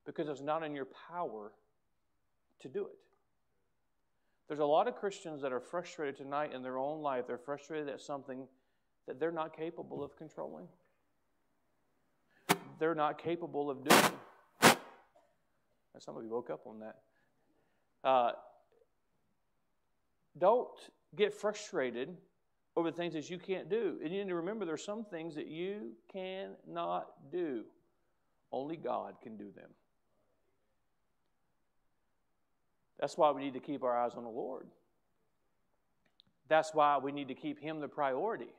[0.06, 1.52] Because it's not in your power
[2.60, 2.96] to do it.
[4.48, 7.26] There's a lot of Christians that are frustrated tonight in their own life.
[7.26, 8.46] They're frustrated at something
[9.06, 10.66] that they're not capable of controlling,
[12.78, 14.78] they're not capable of doing.
[15.98, 16.96] Some of you woke up on that.
[18.02, 18.32] Uh,
[20.38, 20.68] don't
[21.16, 22.16] get frustrated
[22.76, 23.98] over the things that you can't do.
[24.02, 27.64] And you need to remember there's some things that you cannot do.
[28.50, 29.70] Only God can do them.
[32.98, 34.66] That's why we need to keep our eyes on the Lord.
[36.48, 38.52] That's why we need to keep Him the priority.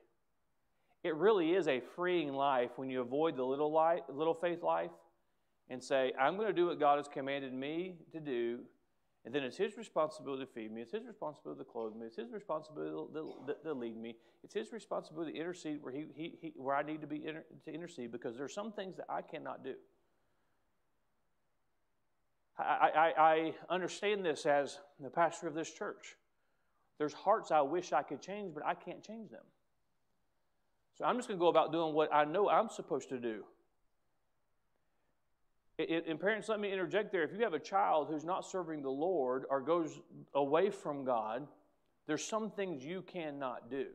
[1.03, 4.91] It really is a freeing life when you avoid the little, life, little faith life
[5.69, 8.59] and say, I'm going to do what God has commanded me to do,
[9.25, 12.15] and then it's His responsibility to feed me, it's His responsibility to clothe me, it's
[12.15, 16.53] His responsibility to, to lead me, it's His responsibility to intercede where, he, he, he
[16.55, 19.21] where I need to be inter, to intercede because there are some things that I
[19.21, 19.73] cannot do.
[22.57, 22.63] I,
[22.95, 26.15] I, I understand this as the pastor of this church.
[26.97, 29.43] There's hearts I wish I could change, but I can't change them.
[30.97, 33.43] So I'm just going to go about doing what I know I'm supposed to do.
[35.77, 37.23] And parents, let me interject there.
[37.23, 39.99] If you have a child who's not serving the Lord or goes
[40.33, 41.45] away from God,
[42.07, 43.87] there's some things you cannot do.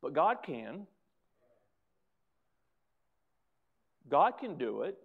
[0.00, 0.86] But God can.
[4.08, 4.98] God can do it.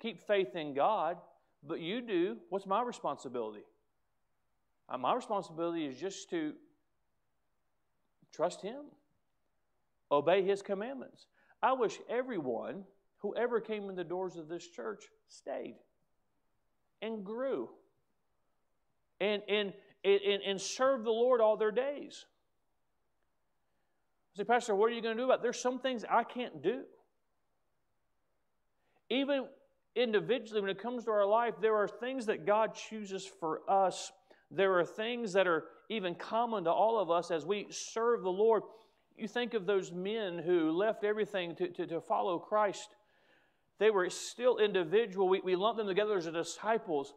[0.00, 1.18] Keep faith in God.
[1.66, 2.38] But you do.
[2.48, 3.64] What's my responsibility?
[4.88, 6.52] Uh, my responsibility is just to
[8.32, 8.86] trust Him,
[10.10, 11.26] obey His commandments.
[11.62, 12.84] I wish everyone
[13.18, 15.76] whoever came in the doors of this church stayed
[17.02, 17.68] and grew
[19.20, 19.72] and, and,
[20.04, 22.26] and, and served the Lord all their days.
[24.34, 25.42] I say, Pastor, what are you going to do about it?
[25.42, 26.82] There's some things I can't do.
[29.08, 29.46] Even
[29.94, 34.12] individually, when it comes to our life, there are things that God chooses for us.
[34.50, 38.30] There are things that are even common to all of us as we serve the
[38.30, 38.62] Lord.
[39.16, 42.90] You think of those men who left everything to, to, to follow Christ.
[43.78, 45.28] They were still individual.
[45.28, 47.14] We, we lump them together as disciples.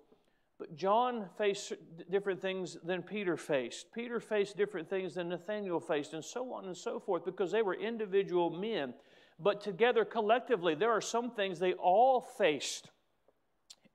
[0.58, 1.74] But John faced
[2.12, 3.94] different things than Peter faced.
[3.94, 7.62] Peter faced different things than Nathaniel faced, and so on and so forth, because they
[7.62, 8.94] were individual men.
[9.40, 12.90] But together, collectively, there are some things they all faced.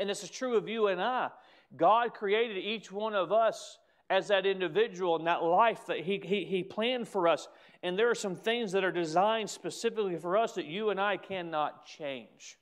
[0.01, 1.29] And this is true of you and I.
[1.77, 6.45] God created each one of us as that individual and that life that he, he,
[6.45, 7.49] he planned for us.
[7.85, 11.19] And there are some things that are designed specifically for us that you and I
[11.19, 12.59] cannot change.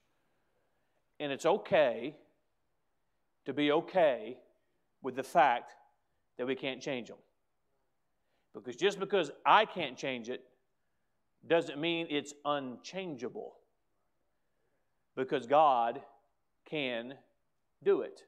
[1.20, 2.16] And it's okay
[3.44, 4.36] to be okay
[5.00, 5.76] with the fact
[6.38, 7.18] that we can't change them.
[8.52, 10.42] Because just because I can't change it
[11.48, 13.54] doesn't mean it's unchangeable.
[15.14, 16.02] Because God
[16.64, 17.14] can
[17.84, 18.24] do it.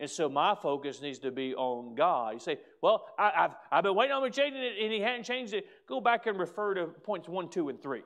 [0.00, 2.32] And so my focus needs to be on God.
[2.32, 4.98] You say, well, I, have I've been waiting on him to change it and he
[4.98, 5.66] hadn't changed it.
[5.86, 8.02] Go back and refer to points one, two, and three.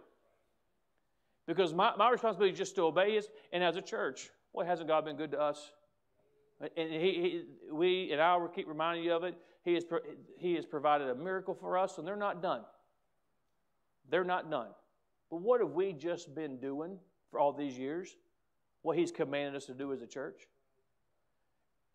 [1.47, 3.29] Because my, my responsibility is just to obey his.
[3.53, 5.71] And as a church, what hasn't God been good to us?
[6.77, 9.37] And he, he, we and I will keep reminding you of it.
[9.63, 9.85] He has,
[10.37, 12.63] he has provided a miracle for us, and they're not done.
[14.11, 14.69] They're not done.
[15.31, 16.99] But what have we just been doing
[17.31, 18.17] for all these years?
[18.83, 20.47] What He's commanded us to do as a church?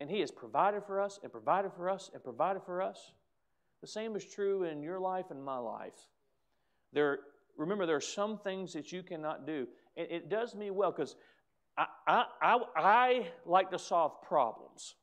[0.00, 3.12] And He has provided for us and provided for us and provided for us.
[3.80, 6.08] The same is true in your life and my life.
[6.92, 7.20] There,
[7.56, 9.66] remember, there are some things that you cannot do.
[9.96, 11.16] And it does me well because
[11.76, 14.94] I, I, I, I like to solve problems.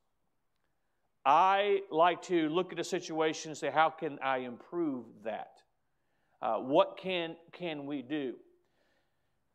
[1.25, 5.57] I like to look at a situation and say, how can I improve that?
[6.41, 8.35] Uh, what can, can we do?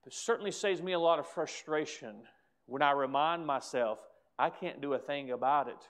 [0.05, 2.17] It certainly saves me a lot of frustration
[2.67, 4.01] when I remind myself
[4.39, 5.89] I can't do a thing about it.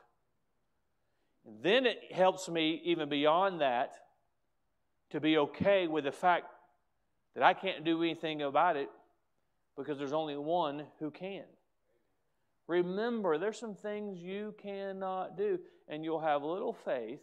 [1.46, 3.94] And then it helps me, even beyond that,
[5.10, 6.46] to be okay with the fact
[7.34, 8.88] that I can't do anything about it
[9.76, 11.44] because there's only one who can.
[12.68, 17.20] Remember, there's some things you cannot do, and you'll have little faith.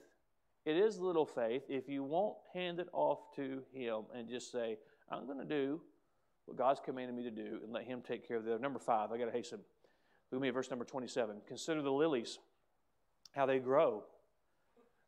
[0.65, 4.77] It is little faith if you won't hand it off to Him and just say,
[5.09, 5.81] I'm going to do
[6.45, 8.61] what God's commanded me to do and let Him take care of the other.
[8.61, 9.59] Number five, I got to hasten.
[10.31, 11.37] Look at me at verse number 27.
[11.47, 12.39] Consider the lilies,
[13.31, 14.03] how they grow.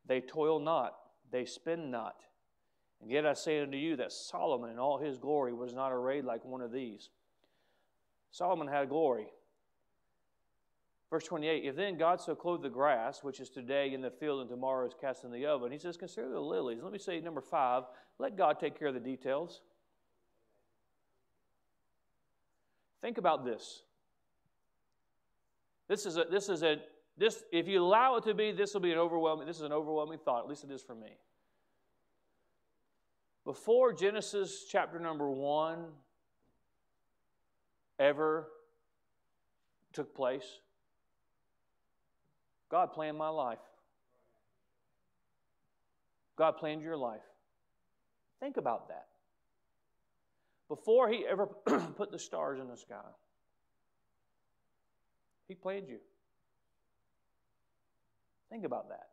[0.07, 0.95] They toil not,
[1.32, 2.24] they spin not.
[3.01, 6.26] And yet I say unto you that Solomon in all his glory was not arrayed
[6.26, 7.09] like one of these.
[8.32, 9.28] Solomon had glory.
[11.09, 14.41] Verse 28 If then God so clothed the grass, which is today in the field
[14.41, 16.80] and tomorrow is cast in the oven, he says, Consider the lilies.
[16.82, 17.84] Let me say number five,
[18.17, 19.61] let God take care of the details.
[23.01, 23.82] Think about this.
[25.92, 26.78] This is a, this is a,
[27.18, 29.74] this, if you allow it to be, this will be an overwhelming, this is an
[29.74, 31.18] overwhelming thought, at least it is for me.
[33.44, 35.88] Before Genesis chapter number one
[38.00, 38.48] ever
[39.92, 40.60] took place.
[42.70, 43.60] God planned my life.
[46.38, 47.20] God planned your life.
[48.39, 49.08] Think about that.
[50.70, 51.48] Before He ever
[51.98, 52.96] put the stars in the sky,
[55.52, 55.97] He planned you.
[58.49, 59.10] Think about that.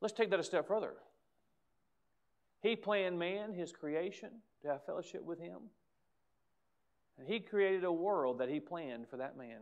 [0.00, 0.94] Let's take that a step further.
[2.62, 4.30] He planned man, his creation,
[4.62, 5.58] to have fellowship with him.
[7.18, 9.58] And he created a world that he planned for that man.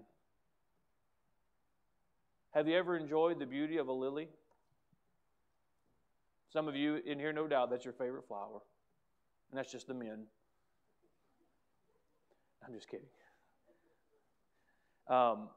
[2.53, 4.29] Have you ever enjoyed the beauty of a lily?
[6.53, 8.61] Some of you in here, no doubt, that's your favorite flower.
[9.51, 10.27] And that's just the men.
[12.65, 13.09] I'm just kidding.
[15.09, 15.49] Um,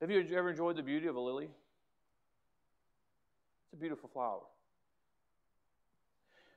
[0.00, 1.48] have you ever enjoyed the beauty of a lily?
[3.64, 4.42] It's a beautiful flower.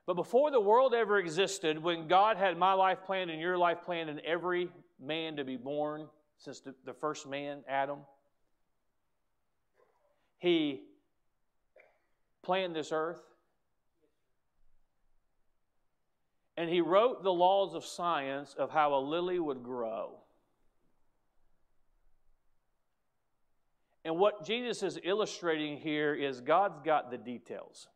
[0.05, 3.80] But before the world ever existed, when God had my life planned and your life
[3.86, 6.07] planned and every man to be born
[6.38, 7.99] since the, the first man, Adam,
[10.39, 10.82] he
[12.41, 13.22] planned this earth.
[16.57, 20.20] And he wrote the laws of science of how a lily would grow.
[24.04, 27.88] And what Jesus is illustrating here is God's got the details.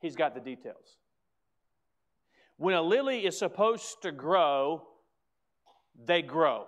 [0.00, 0.98] He's got the details.
[2.56, 4.86] When a lily is supposed to grow,
[6.04, 6.66] they grow.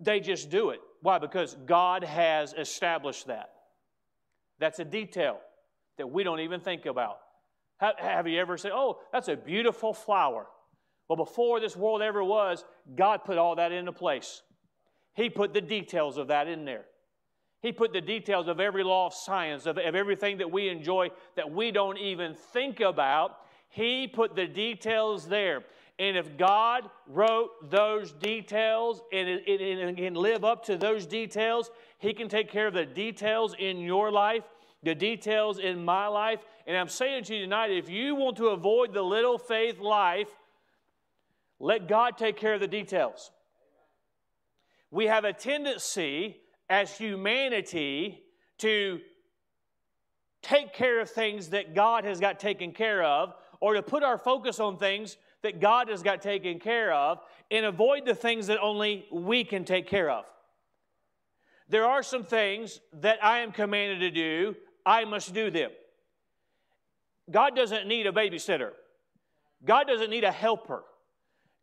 [0.00, 0.80] They just do it.
[1.02, 1.18] Why?
[1.18, 3.50] Because God has established that.
[4.58, 5.38] That's a detail
[5.98, 7.18] that we don't even think about.
[7.78, 10.46] Have you ever said, oh, that's a beautiful flower?
[11.08, 14.42] Well, before this world ever was, God put all that into place.
[15.14, 16.84] He put the details of that in there.
[17.62, 21.10] He put the details of every law of science, of, of everything that we enjoy
[21.36, 23.38] that we don't even think about.
[23.68, 25.64] He put the details there.
[25.98, 32.12] And if God wrote those details and, and, can live up to those details, He
[32.12, 34.44] can take care of the details in your life,
[34.82, 36.40] the details in my life.
[36.66, 40.28] And I'm saying to you tonight if you want to avoid the little faith life,
[41.58, 43.30] let God take care of the details.
[44.90, 46.36] We have a tendency
[46.68, 48.22] as humanity
[48.58, 49.00] to
[50.42, 54.18] take care of things that God has got taken care of, or to put our
[54.18, 57.18] focus on things that God has got taken care of,
[57.50, 60.24] and avoid the things that only we can take care of.
[61.68, 65.70] There are some things that I am commanded to do, I must do them.
[67.30, 68.70] God doesn't need a babysitter,
[69.64, 70.84] God doesn't need a helper.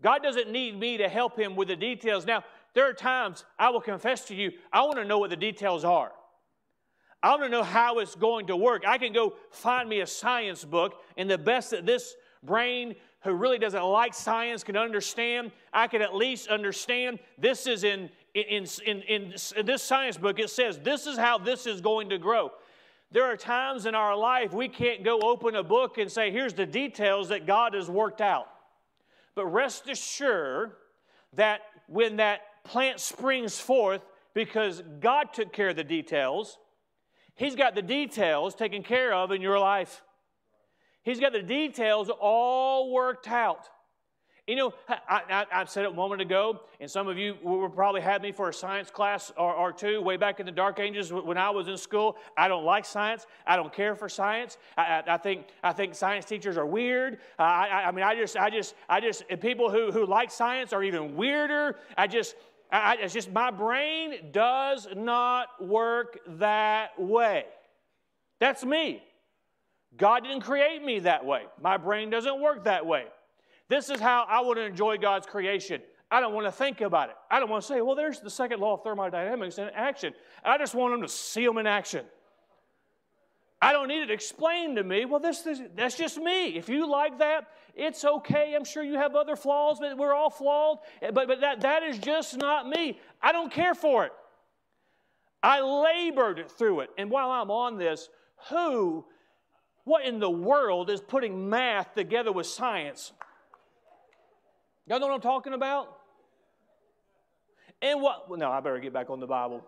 [0.04, 2.26] God doesn't need me to help him with the details.
[2.26, 2.44] Now,
[2.74, 5.84] there are times I will confess to you, I want to know what the details
[5.86, 6.12] are.
[7.22, 8.84] I want to know how it's going to work.
[8.86, 13.34] I can go find me a science book, and the best that this brain who
[13.34, 18.68] really doesn't like science can understand, I can at least understand this is in, in,
[18.86, 22.18] in, in, in this science book, it says this is how this is going to
[22.18, 22.52] grow.
[23.12, 26.54] There are times in our life we can't go open a book and say, here's
[26.54, 28.48] the details that God has worked out.
[29.36, 30.74] But rest assured
[31.34, 34.02] that when that plant springs forth,
[34.34, 36.58] because God took care of the details,
[37.36, 40.04] He's got the details taken care of in your life.
[41.02, 43.68] He's got the details all worked out.
[44.46, 47.70] You know, I, I, I, said it a moment ago, and some of you will
[47.70, 50.82] probably have me for a science class or, or, two way back in the dark
[50.82, 52.18] ages when I was in school.
[52.36, 53.26] I don't like science.
[53.48, 54.58] I don't care for science.
[54.78, 57.20] I, I think, I think science teachers are weird.
[57.40, 61.16] I, mean, I just, I just, I just, people who, who like science are even
[61.16, 61.78] weirder.
[61.98, 62.36] I just,
[62.70, 67.46] I, it's just my brain does not work that way.
[68.42, 69.02] That's me.
[69.96, 71.44] God didn't create me that way.
[71.62, 73.06] My brain doesn't work that way.
[73.74, 75.82] This is how I want to enjoy God's creation.
[76.12, 77.16] I don't want to think about it.
[77.32, 80.14] I don't want to say, well, there's the second law of thermodynamics in action.
[80.46, 82.06] I just want them to see them in action.
[83.60, 85.06] I don't need it explained to me.
[85.06, 86.50] Well, this, this, that's just me.
[86.50, 88.54] If you like that, it's okay.
[88.56, 90.78] I'm sure you have other flaws, but we're all flawed.
[91.02, 93.00] But, but that, that is just not me.
[93.24, 94.12] I don't care for it.
[95.42, 96.92] I labored through it.
[97.00, 98.08] And while I'm on this,
[98.52, 99.04] who,
[99.84, 103.14] what in the world is putting math together with science?
[104.88, 105.98] Y'all know what I'm talking about?
[107.82, 109.66] And what, well, no, I better get back on the Bible.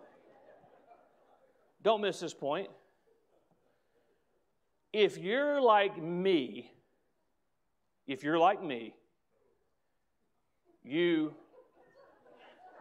[1.82, 2.68] Don't miss this point.
[4.92, 6.70] If you're like me,
[8.06, 8.94] if you're like me,
[10.82, 11.34] you,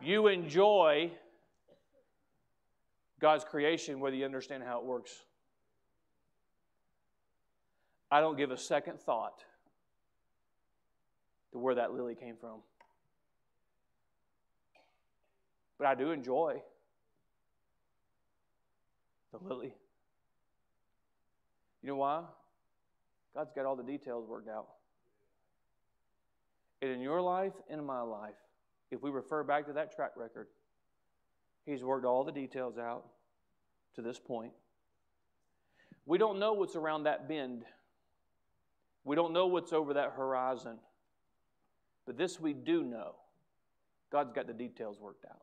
[0.01, 1.11] you enjoy
[3.19, 5.11] God's creation whether you understand how it works.
[8.11, 9.43] I don't give a second thought
[11.55, 12.59] to where that lily came from.
[15.77, 16.61] But I do enjoy
[19.31, 19.73] the lily.
[21.81, 22.23] You know why?
[23.33, 24.67] God's got all the details worked out.
[26.81, 28.35] And in your life in my life,
[28.91, 30.47] if we refer back to that track record,
[31.65, 33.05] He's worked all the details out
[33.95, 34.51] to this point.
[36.05, 37.63] We don't know what's around that bend.
[39.05, 40.79] We don't know what's over that horizon.
[42.05, 43.15] But this we do know
[44.11, 45.41] God's got the details worked out.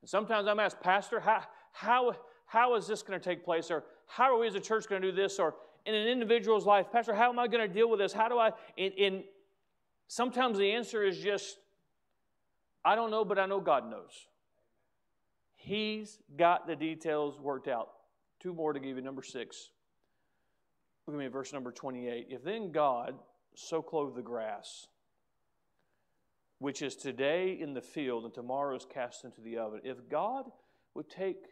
[0.00, 2.14] And sometimes I'm asked, Pastor, how, how,
[2.46, 3.70] how is this going to take place?
[3.70, 5.38] Or how are we as a church going to do this?
[5.38, 8.12] Or in an individual's life, Pastor, how am I going to deal with this?
[8.12, 8.52] How do I?
[8.76, 9.24] In, in
[10.08, 11.58] sometimes the answer is just,
[12.84, 14.26] I don't know, but I know God knows.
[15.56, 17.88] He's got the details worked out.
[18.38, 19.02] Two more to give you.
[19.02, 19.70] Number six.
[21.06, 22.28] Look at me verse number 28.
[22.30, 23.14] If then God
[23.56, 24.86] so clothe the grass,
[26.58, 30.44] which is today in the field and tomorrow is cast into the oven, if God
[30.94, 31.46] would take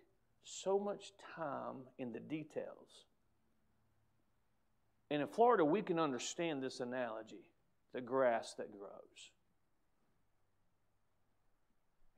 [0.44, 3.06] so much time in the details,
[5.10, 7.50] and in Florida, we can understand this analogy
[7.92, 9.30] the grass that grows.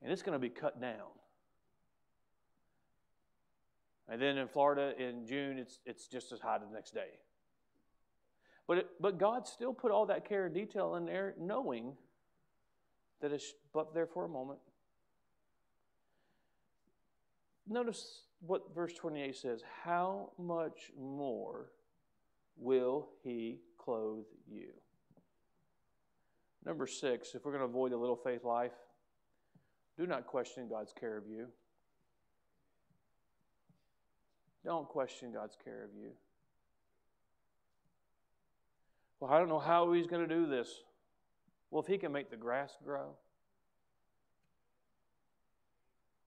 [0.01, 1.11] And it's going to be cut down.
[4.09, 7.19] And then in Florida in June, it's, it's just as high the next day.
[8.67, 11.93] But, it, but God still put all that care and detail in there, knowing
[13.21, 14.59] that it's but there for a moment.
[17.67, 21.71] Notice what verse 28 says How much more
[22.57, 24.69] will he clothe you?
[26.65, 28.73] Number six, if we're going to avoid a little faith life,
[29.97, 31.47] do not question God's care of you.
[34.65, 36.11] Don't question God's care of you.
[39.19, 40.69] Well, I don't know how he's going to do this.
[41.71, 43.15] Well, if he can make the grass grow,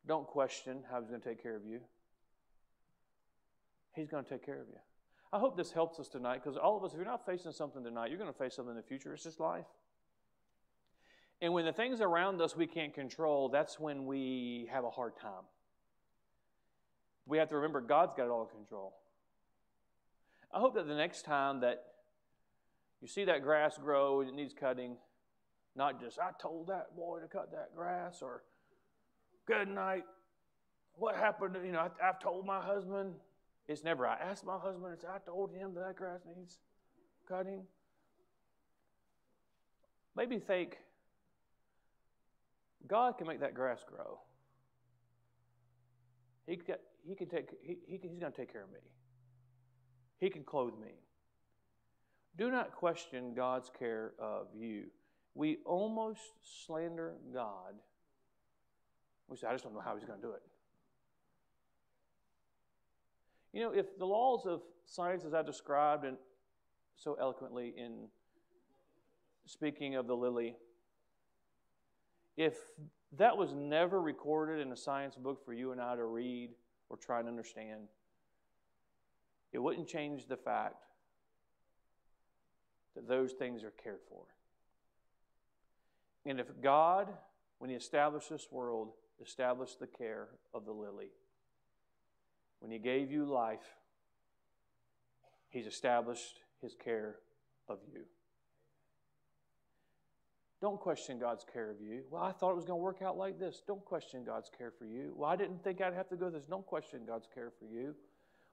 [0.07, 1.81] don't question how he's going to take care of you.
[3.95, 4.79] He's going to take care of you.
[5.33, 7.85] I hope this helps us tonight because all of us, if you're not facing something
[7.85, 9.13] tonight, you're going to face something in the future.
[9.15, 9.67] It's just life.
[11.41, 15.17] And when the things around us we can't control, that's when we have a hard
[15.17, 15.45] time
[17.31, 18.93] we have to remember God's got it all in control.
[20.53, 21.90] I hope that the next time that
[23.01, 24.97] you see that grass grow and it needs cutting,
[25.77, 28.43] not just, I told that boy to cut that grass, or
[29.47, 30.05] good night,
[30.95, 31.57] what happened?
[31.65, 33.15] You know, I, have told my husband.
[33.69, 36.59] It's never, I asked my husband, it's, I told him that, that grass needs
[37.29, 37.63] cutting.
[40.17, 40.79] Maybe think,
[42.87, 44.19] God can make that grass grow.
[46.47, 46.59] He,
[47.07, 48.81] he can take, he, he he's going to take care of me.
[50.19, 50.91] He can clothe me.
[52.37, 54.85] Do not question God's care of you.
[55.35, 56.21] We almost
[56.67, 57.75] slander God.
[59.29, 60.43] We say, I just don't know how he's going to do it.
[63.53, 66.17] You know, if the laws of science, as I described and
[66.97, 68.09] so eloquently in
[69.47, 70.57] speaking of the lily,
[72.37, 72.55] if
[73.19, 76.51] that was never recorded in a science book for you and I to read,
[76.89, 77.89] or try and understand,
[79.53, 80.85] it wouldn't change the fact
[82.95, 84.23] that those things are cared for.
[86.27, 87.09] And if God,
[87.59, 88.93] when He established this world,
[89.25, 91.11] established the care of the lily,
[92.61, 93.77] when He gave you life,
[95.49, 97.17] He's established His care
[97.69, 98.03] of you.
[100.61, 102.03] Don't question God's care of you.
[102.11, 103.63] Well, I thought it was going to work out like this.
[103.67, 105.15] Don't question God's care for you.
[105.17, 106.45] Well, I didn't think I'd have to go this.
[106.45, 107.95] Don't question God's care for you.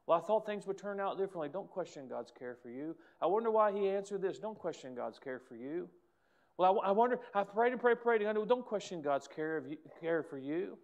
[0.08, 1.50] Well, I thought things would turn out differently.
[1.50, 2.96] Don't question God's care for you.
[3.22, 4.40] I wonder why He answered this.
[4.40, 5.90] Don't question God's care for you.
[6.58, 9.28] Well, I, I wonder, I prayed and prayed, prayed, and I know, don't question God's
[9.28, 10.78] care, of you, care for you.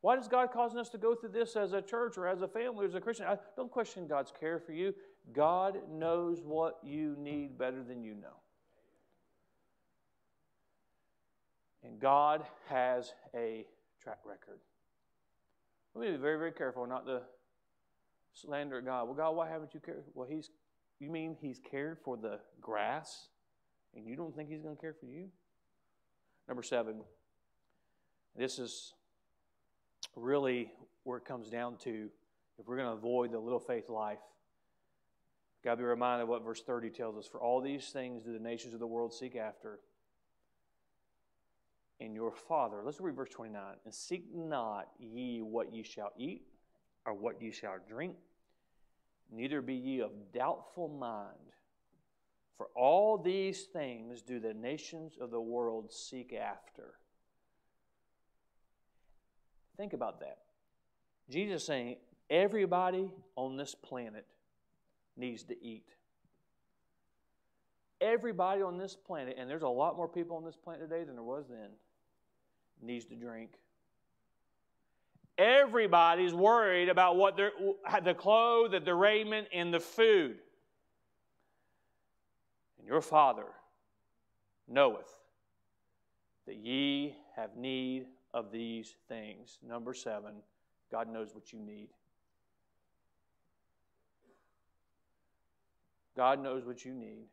[0.00, 2.48] Why does God causing us to go through this as a church or as a
[2.48, 3.26] family or as a Christian?
[3.26, 4.92] I, don't question God's care for you.
[5.32, 8.36] God knows what you need better than you know.
[11.84, 13.64] And God has a
[14.02, 14.58] track record.
[15.94, 17.22] We need to be very, very careful not to
[18.34, 19.04] slander God.
[19.04, 20.04] Well, God, why haven't you cared?
[20.14, 20.50] Well, He's
[21.00, 23.28] you mean He's cared for the grass
[23.96, 25.28] and you don't think He's going to care for you?
[26.46, 27.00] Number seven,
[28.36, 28.92] this is
[30.16, 30.70] really
[31.04, 32.08] where it comes down to
[32.58, 34.18] if we're going to avoid the little faith life.
[35.64, 37.26] Got to be reminded of what verse 30 tells us.
[37.26, 39.80] For all these things do the nations of the world seek after
[42.00, 42.82] and your Father.
[42.84, 43.62] Let's read verse 29.
[43.84, 46.42] And seek not ye what ye shall eat,
[47.06, 48.16] or what ye shall drink,
[49.30, 51.28] neither be ye of doubtful mind.
[52.56, 56.94] For all these things do the nations of the world seek after.
[59.76, 60.38] Think about that.
[61.28, 61.96] Jesus saying
[62.30, 64.26] everybody on this planet
[65.16, 65.88] needs to eat.
[68.00, 71.14] Everybody on this planet, and there's a lot more people on this planet today than
[71.14, 71.70] there was then,
[72.82, 73.52] needs to drink.
[75.36, 80.38] Everybody's worried about what the clothes, the raiment, and the food.
[82.78, 83.46] And your Father
[84.68, 85.12] knoweth
[86.46, 89.58] that ye have need of these things.
[89.66, 90.34] Number seven,
[90.90, 91.88] God knows what you need.
[96.16, 97.26] God knows what you need.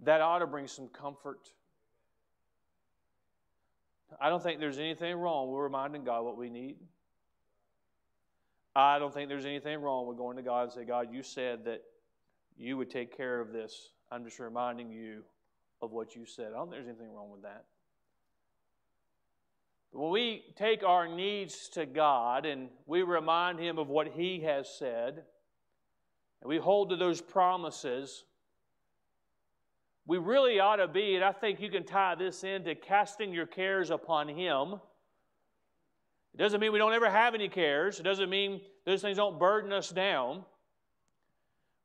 [0.00, 1.48] That ought to bring some comfort.
[4.20, 6.76] I don't think there's anything wrong with reminding God what we need.
[8.76, 11.64] I don't think there's anything wrong with going to God and say, God, you said
[11.66, 11.82] that
[12.56, 13.90] you would take care of this.
[14.10, 15.22] I'm just reminding you
[15.80, 16.46] of what you said.
[16.46, 17.64] I don't think there's anything wrong with that.
[19.92, 24.68] When we take our needs to God and we remind Him of what He has
[24.68, 25.22] said,
[26.40, 28.24] and we hold to those promises,
[30.06, 33.46] we really ought to be, and I think you can tie this into casting your
[33.46, 34.74] cares upon Him.
[36.34, 39.38] It doesn't mean we don't ever have any cares, it doesn't mean those things don't
[39.38, 40.44] burden us down.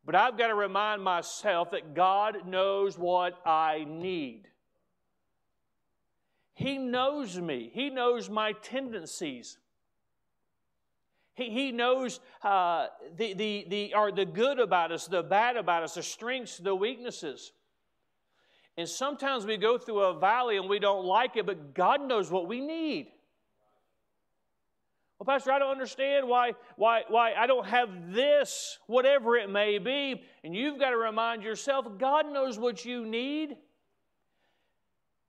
[0.06, 4.48] But I've got to remind myself that God knows what I need.
[6.56, 9.58] He knows me, He knows my tendencies.
[11.36, 15.84] He, he knows uh, the, the, the, or the good about us, the bad about
[15.84, 17.54] us, the strengths, the weaknesses.
[18.78, 22.32] And sometimes we go through a valley and we don't like it, but God knows
[22.32, 23.08] what we need.
[25.20, 29.78] Well, Pastor, I don't understand why, why, why I don't have this, whatever it may
[29.78, 30.24] be.
[30.46, 33.58] And you've got to remind yourself God knows what you need.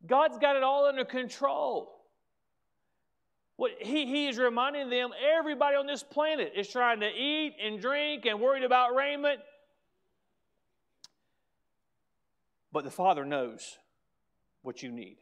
[0.07, 2.01] God's got it all under control.
[3.57, 7.81] What he, he is reminding them everybody on this planet is trying to eat and
[7.81, 9.41] drink and worried about raiment.
[12.73, 13.79] But the Father knows
[14.63, 15.19] what you need.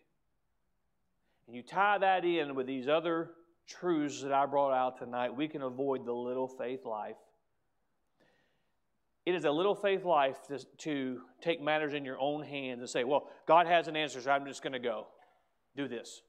[1.47, 3.31] And you tie that in with these other
[3.67, 7.17] truths that I brought out tonight, we can avoid the little faith life.
[9.25, 12.89] It is a little faith life to, to take matters in your own hands and
[12.89, 15.07] say, well, God has an answer, so I'm just going to go
[15.77, 16.23] do this.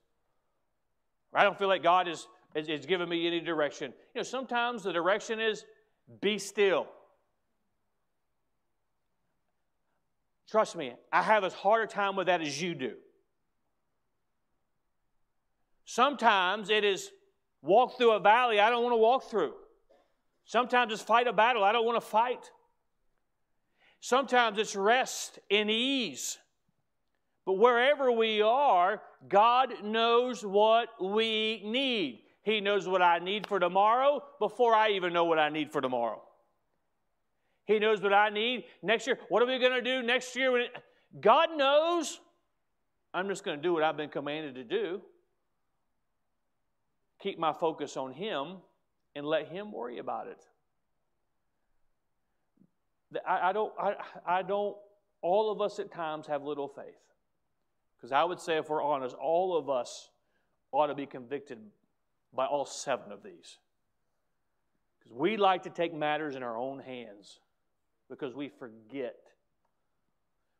[1.33, 3.93] I don't feel like God is, is, is giving me any direction.
[4.13, 5.63] You know, sometimes the direction is
[6.21, 6.87] be still.
[10.49, 12.93] Trust me, I have as hard a time with that as you do.
[15.85, 17.11] Sometimes it is
[17.61, 19.53] walk through a valley I don't want to walk through.
[20.45, 22.49] Sometimes it's fight a battle I don't want to fight.
[23.99, 26.37] Sometimes it's rest in ease.
[27.45, 32.21] But wherever we are, God knows what we need.
[32.43, 35.81] He knows what I need for tomorrow before I even know what I need for
[35.81, 36.21] tomorrow.
[37.69, 39.19] He knows what I need next year.
[39.29, 40.69] What are we going to do next year?
[41.21, 42.19] God knows.
[43.13, 45.01] I'm just going to do what I've been commanded to do.
[47.19, 48.57] Keep my focus on Him
[49.15, 50.43] and let Him worry about it.
[53.23, 53.95] I, I don't, I,
[54.25, 54.75] I don't,
[55.21, 56.97] all of us at times have little faith.
[57.95, 60.09] Because I would say, if we're honest, all of us
[60.71, 61.59] ought to be convicted
[62.33, 63.59] by all seven of these.
[64.97, 67.41] Because we like to take matters in our own hands
[68.09, 69.17] because we forget.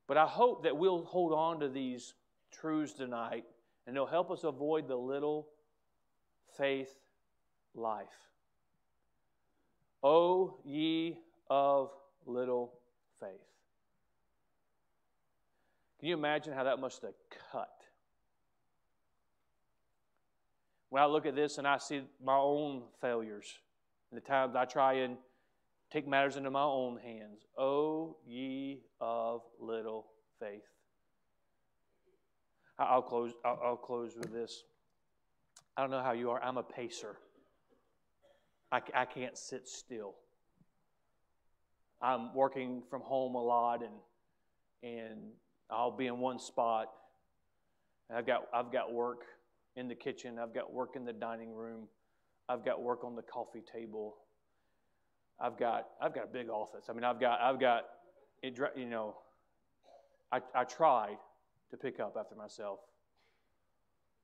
[0.08, 2.14] But I hope that we'll hold on to these
[2.52, 3.46] truths tonight
[3.86, 5.48] and they'll help us avoid the little
[6.58, 6.94] faith
[7.74, 8.08] life.
[10.04, 11.18] O ye
[11.50, 11.92] of
[12.26, 12.74] little
[13.20, 13.30] faith.
[16.00, 17.14] Can you imagine how that must have
[17.52, 17.70] cut?
[20.90, 23.60] When I look at this and I see my own failures,
[24.12, 25.18] the times I try and
[25.92, 30.08] take matters into my own hands, O ye of little
[30.40, 30.62] faith.
[32.78, 34.64] I'll close, I'll close with this.
[35.76, 36.42] I don't know how you are.
[36.42, 37.18] I'm a pacer.
[38.72, 40.16] I, I can't sit still.
[42.02, 43.94] I'm working from home a lot, and
[44.82, 45.20] and
[45.70, 46.88] I'll be in one spot.
[48.14, 49.24] I've got I've got work
[49.76, 50.40] in the kitchen.
[50.40, 51.88] I've got work in the dining room.
[52.48, 54.16] I've got work on the coffee table.
[55.40, 56.86] I've got I've got a big office.
[56.90, 57.86] I mean, I've got I've got
[58.44, 58.58] it.
[58.76, 59.16] You know,
[60.32, 61.18] I I try
[61.72, 62.80] to pick up after myself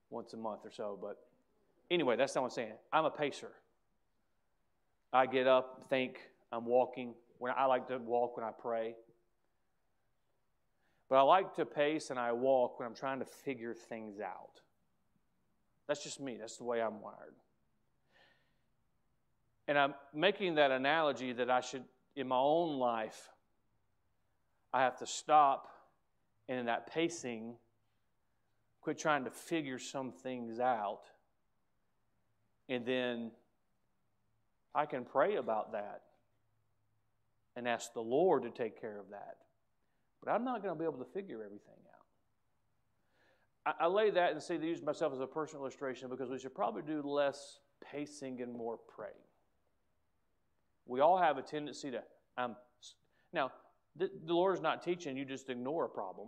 [0.10, 1.18] once a month or so, but
[1.90, 2.74] anyway, that's not what I'm saying.
[2.92, 3.52] I'm a pacer.
[5.14, 6.20] I get up, think
[6.52, 7.14] I'm walking.
[7.38, 8.96] When I like to walk when I pray.
[11.10, 14.62] But I like to pace and I walk when I'm trying to figure things out.
[15.88, 16.38] That's just me.
[16.40, 17.36] That's the way I'm wired.
[19.68, 21.84] And I'm making that analogy that I should,
[22.16, 23.30] in my own life,
[24.74, 25.70] I have to stop
[26.48, 27.56] and in that pacing,
[28.82, 31.02] quit trying to figure some things out.
[32.70, 33.32] And then
[34.74, 36.02] I can pray about that
[37.56, 39.38] and ask the Lord to take care of that.
[40.24, 41.74] But I'm not going to be able to figure everything
[43.68, 43.76] out.
[43.80, 46.54] I, lay that and say to use myself as a personal illustration because we should
[46.54, 47.60] probably do less
[47.92, 49.14] pacing and more praying.
[50.86, 52.04] We all have a tendency to,
[52.38, 52.56] um,
[53.34, 53.52] now,
[53.96, 56.28] the, the Lord is not teaching you just ignore a problem.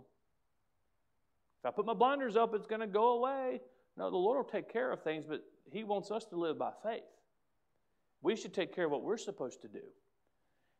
[1.60, 3.60] If I put my blinders up, it's going to go away.
[3.96, 6.70] No, the Lord will take care of things, but He wants us to live by
[6.82, 7.02] faith.
[8.22, 9.82] We should take care of what we're supposed to do.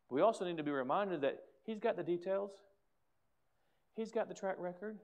[0.09, 2.51] We also need to be reminded that He's got the details,
[3.95, 4.97] He's got the track record.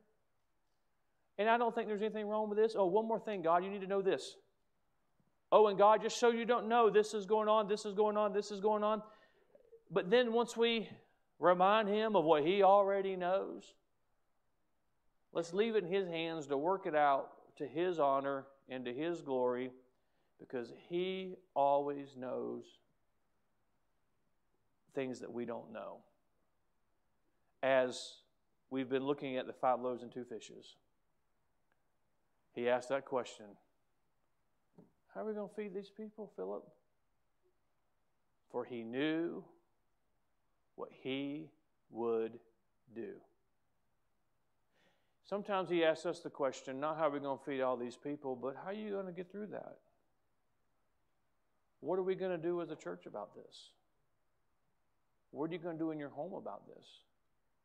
[1.37, 2.75] And I don't think there's anything wrong with this.
[2.77, 4.37] Oh, one more thing, God, you need to know this.
[5.57, 8.17] Oh, and God, just so you don't know, this is going on, this is going
[8.17, 9.01] on, this is going on.
[9.89, 10.89] But then once we
[11.39, 13.63] remind Him of what He already knows,
[15.31, 18.93] let's leave it in His hands to work it out to His honor and to
[18.93, 19.71] His glory
[20.41, 22.65] because He always knows
[24.93, 25.99] things that we don't know.
[27.63, 28.15] As
[28.69, 30.75] we've been looking at the five loaves and two fishes,
[32.51, 33.45] He asked that question
[35.15, 36.67] How are we going to feed these people, Philip?
[38.51, 39.43] For He knew
[40.75, 41.49] what He
[41.89, 42.37] would
[42.93, 43.13] do.
[45.23, 47.95] Sometimes He asks us the question not how are we going to feed all these
[47.95, 49.77] people, but how are you going to get through that?
[51.79, 53.69] What are we going to do as a church about this?
[55.31, 56.85] What are you going to do in your home about this?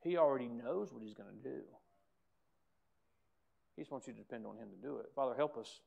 [0.03, 1.63] He already knows what He's going to do.
[3.75, 5.07] He just wants you to depend on Him to do it.
[5.17, 5.81] Father, help us.